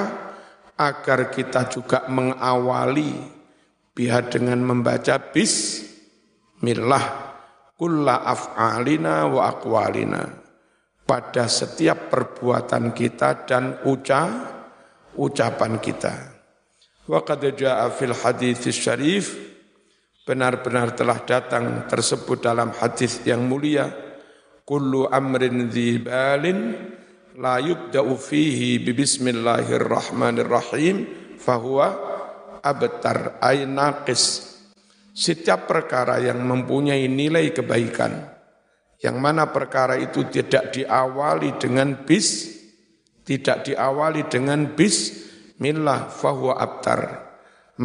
agar 0.75 1.31
kita 1.31 1.71
juga 1.71 2.03
mengawali 2.11 3.15
biha 3.95 4.27
dengan 4.27 4.59
membaca 4.59 5.15
bismillah 5.31 7.05
kulla 7.79 8.27
af'alina 8.27 9.31
wa 9.31 9.47
aqwalina 9.55 10.44
pada 11.05 11.45
setiap 11.45 12.09
perbuatan 12.09 12.89
kita 12.91 13.45
dan 13.45 13.85
uca 13.85 14.21
ucapan 15.15 15.79
kita. 15.79 16.13
Wa 17.05 17.21
qad 17.21 17.45
jaa 17.53 17.85
fil 17.93 18.17
hadits 18.17 18.65
syarif 18.73 19.37
benar-benar 20.25 20.97
telah 20.97 21.21
datang 21.21 21.85
tersebut 21.85 22.41
dalam 22.41 22.73
hadis 22.73 23.21
yang 23.29 23.45
mulia 23.45 23.93
kullu 24.65 25.05
amrin 25.05 25.69
dzibalin 25.69 26.73
la 27.37 27.61
yubda'u 27.61 28.17
fihi 28.17 28.81
bi 28.81 28.97
bismillahirrahmanirrahim 28.97 31.05
fahuwa 31.37 31.93
abtar 32.65 33.37
ay 33.37 33.69
naqis. 33.69 34.57
Setiap 35.15 35.63
perkara 35.63 36.19
yang 36.19 36.43
mempunyai 36.43 37.07
nilai 37.07 37.55
kebaikan, 37.55 38.34
yang 39.05 39.21
mana 39.21 39.53
perkara 39.53 40.01
itu 40.01 40.25
tidak 40.33 40.73
diawali 40.73 41.61
dengan 41.61 42.09
bis, 42.09 42.57
tidak 43.21 43.69
diawali 43.69 44.25
dengan 44.25 44.73
bismillah 44.73 46.09
fahuwa 46.09 46.57
abtar. 46.57 47.01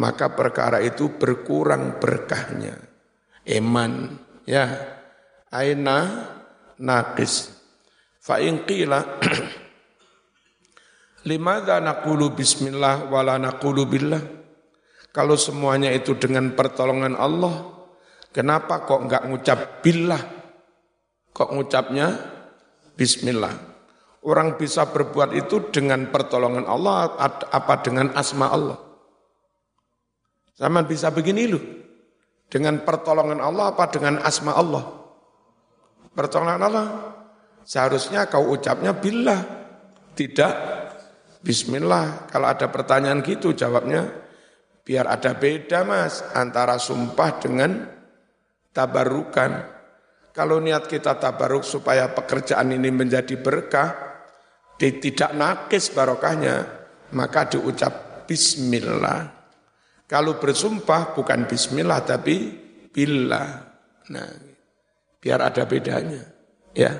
Maka 0.01 0.33
perkara 0.33 0.81
itu 0.81 1.13
berkurang 1.13 2.01
berkahnya. 2.01 2.73
Eman 3.45 4.17
ya. 4.49 4.65
Aina 5.53 6.25
naqis. 6.81 7.53
Fa 8.17 8.41
in 8.41 8.65
qila 8.65 9.21
limadza 11.29 11.77
naqulu 11.85 12.33
bismillah 12.33 13.13
wala 13.13 13.37
naqulu 13.37 13.85
billah? 13.85 14.23
Kalau 15.13 15.37
semuanya 15.37 15.93
itu 15.93 16.17
dengan 16.17 16.57
pertolongan 16.57 17.13
Allah 17.13 17.69
kenapa 18.33 18.89
kok 18.89 19.05
enggak 19.05 19.27
ngucap 19.27 19.59
billah 19.83 20.40
kok 21.31 21.49
ngucapnya 21.51 22.19
bismillah 22.95 23.71
Orang 24.21 24.53
bisa 24.53 24.85
berbuat 24.85 25.33
itu 25.33 25.73
dengan 25.73 26.05
pertolongan 26.13 26.69
Allah 26.69 27.17
apa 27.49 27.81
dengan 27.81 28.13
asma 28.13 28.53
Allah. 28.53 28.77
Zaman 30.53 30.85
bisa 30.85 31.09
begini 31.09 31.49
loh. 31.49 31.63
Dengan 32.45 32.85
pertolongan 32.85 33.41
Allah 33.41 33.73
apa 33.73 33.89
dengan 33.89 34.21
asma 34.21 34.53
Allah? 34.53 34.85
Pertolongan 36.13 36.61
Allah. 36.61 36.87
Seharusnya 37.65 38.29
kau 38.29 38.53
ucapnya 38.53 38.93
billah. 38.93 39.41
Tidak 40.13 40.53
bismillah. 41.41 42.29
Kalau 42.29 42.45
ada 42.45 42.69
pertanyaan 42.69 43.25
gitu 43.25 43.57
jawabnya 43.57 44.05
biar 44.85 45.09
ada 45.09 45.33
beda 45.33 45.81
mas 45.81 46.21
antara 46.37 46.77
sumpah 46.77 47.41
dengan 47.41 47.89
tabarukan. 48.69 49.80
Kalau 50.31 50.63
niat 50.63 50.87
kita 50.87 51.19
tabaruk 51.19 51.67
supaya 51.67 52.07
pekerjaan 52.15 52.71
ini 52.71 52.87
menjadi 52.87 53.35
berkah, 53.35 53.89
tidak 54.79 55.31
nakis 55.35 55.91
barokahnya, 55.91 56.65
maka 57.11 57.51
diucap 57.51 58.25
bismillah. 58.25 59.27
Kalau 60.07 60.39
bersumpah 60.39 61.11
bukan 61.11 61.47
bismillah 61.47 62.03
tapi 62.07 62.51
billah. 62.95 63.47
Nah, 64.11 64.29
biar 65.19 65.39
ada 65.51 65.67
bedanya, 65.67 66.23
ya. 66.75 66.95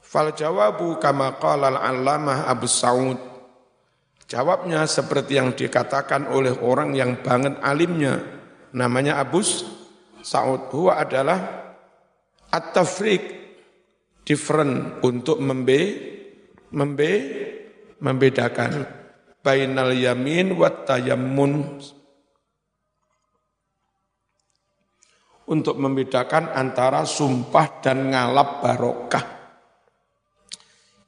Fal 0.00 0.32
jawabu 0.36 1.00
kama 1.00 1.40
qala 1.40 1.72
al-allamah 1.72 2.48
Abu 2.48 2.68
Sa'ud. 2.68 3.16
Jawabnya 4.28 4.88
seperti 4.88 5.36
yang 5.36 5.52
dikatakan 5.52 6.28
oleh 6.32 6.52
orang 6.64 6.96
yang 6.96 7.20
banget 7.20 7.60
alimnya, 7.60 8.20
namanya 8.72 9.20
Abu 9.20 9.44
Sa'ud. 10.22 10.70
Huwa 10.70 11.02
adalah 11.02 11.38
at-tafriq 12.48 13.22
different 14.22 15.02
untuk 15.02 15.42
membe 15.42 15.80
membe 16.72 17.10
membedakan 17.98 18.86
bainal 19.42 19.92
yamin 19.92 20.54
wa 20.54 20.70
tayammun 20.70 21.82
untuk 25.52 25.76
membedakan 25.76 26.54
antara 26.54 27.04
sumpah 27.04 27.82
dan 27.82 28.08
ngalap 28.08 28.62
barokah. 28.64 29.26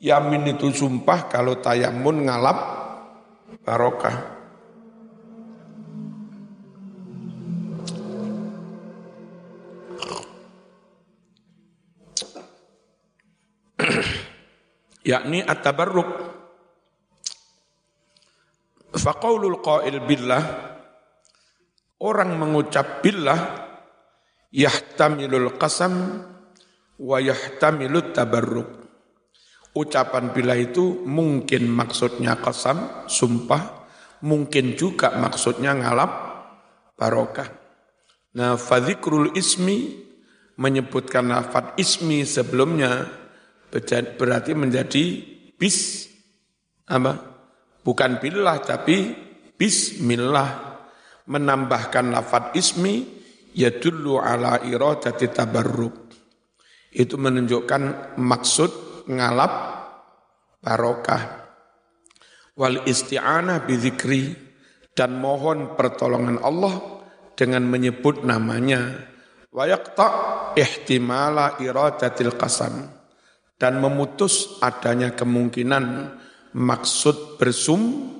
Yamin 0.04 0.52
itu 0.52 0.68
sumpah, 0.68 1.32
kalau 1.32 1.56
tayamun 1.64 2.28
ngalap 2.28 2.58
barokah. 3.64 4.43
yakni 15.10 15.42
at-tabarruk. 15.44 16.10
Faqaulul 18.94 19.58
qail 19.58 19.98
billah 20.06 20.44
orang 21.98 22.38
mengucap 22.38 23.02
billah 23.02 23.40
yahtamilul 24.54 25.58
qasam 25.58 26.22
wa 27.02 27.18
yahtamilut 27.18 28.14
tabarruk. 28.14 28.70
Ucapan 29.74 30.30
billah 30.30 30.54
itu 30.54 31.02
mungkin 31.02 31.66
maksudnya 31.66 32.38
qasam 32.38 33.10
sumpah 33.10 33.82
mungkin 34.22 34.78
juga 34.78 35.18
maksudnya 35.18 35.74
ngalap 35.74 36.12
barokah. 36.94 37.50
Nah 38.38 38.54
fadhikrul 38.54 39.34
ismi 39.34 39.98
menyebutkan 40.54 41.26
lafad 41.26 41.74
ismi 41.74 42.22
sebelumnya 42.22 43.10
berarti 44.14 44.52
menjadi 44.54 45.04
bis 45.58 46.06
apa? 46.86 47.12
Bukan 47.84 48.22
billah 48.22 48.62
tapi 48.64 49.12
bismillah 49.58 50.48
menambahkan 51.28 52.14
lafad 52.14 52.56
ismi 52.56 53.04
yadullu 53.52 54.20
ala 54.22 54.62
iradati 54.64 55.28
tabarruk. 55.28 55.96
Itu 56.94 57.18
menunjukkan 57.18 58.14
maksud 58.16 58.70
ngalap 59.10 59.52
barokah. 60.62 61.22
Wal 62.54 62.86
isti'anah 62.86 63.66
bizikri 63.66 64.30
dan 64.94 65.18
mohon 65.18 65.74
pertolongan 65.74 66.38
Allah 66.38 67.02
dengan 67.34 67.66
menyebut 67.66 68.22
namanya. 68.22 68.94
Wa 69.50 69.66
yaqta 69.66 70.06
ihtimala 70.54 71.58
iradatil 71.58 72.38
qasam 72.38 73.03
dan 73.54 73.78
memutus 73.78 74.58
adanya 74.58 75.14
kemungkinan 75.14 76.14
maksud 76.54 77.38
bersum 77.38 78.10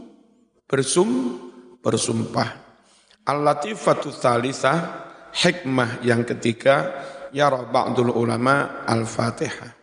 bersum 0.64 1.38
bersumpah. 1.82 2.62
Al-latifatu 3.24 4.12
thalithah 4.12 4.78
hikmah 5.34 6.04
yang 6.06 6.22
ketiga 6.22 7.04
ya 7.34 7.50
ba'dul 7.50 8.14
ulama 8.14 8.86
al-Fatihah. 8.86 9.73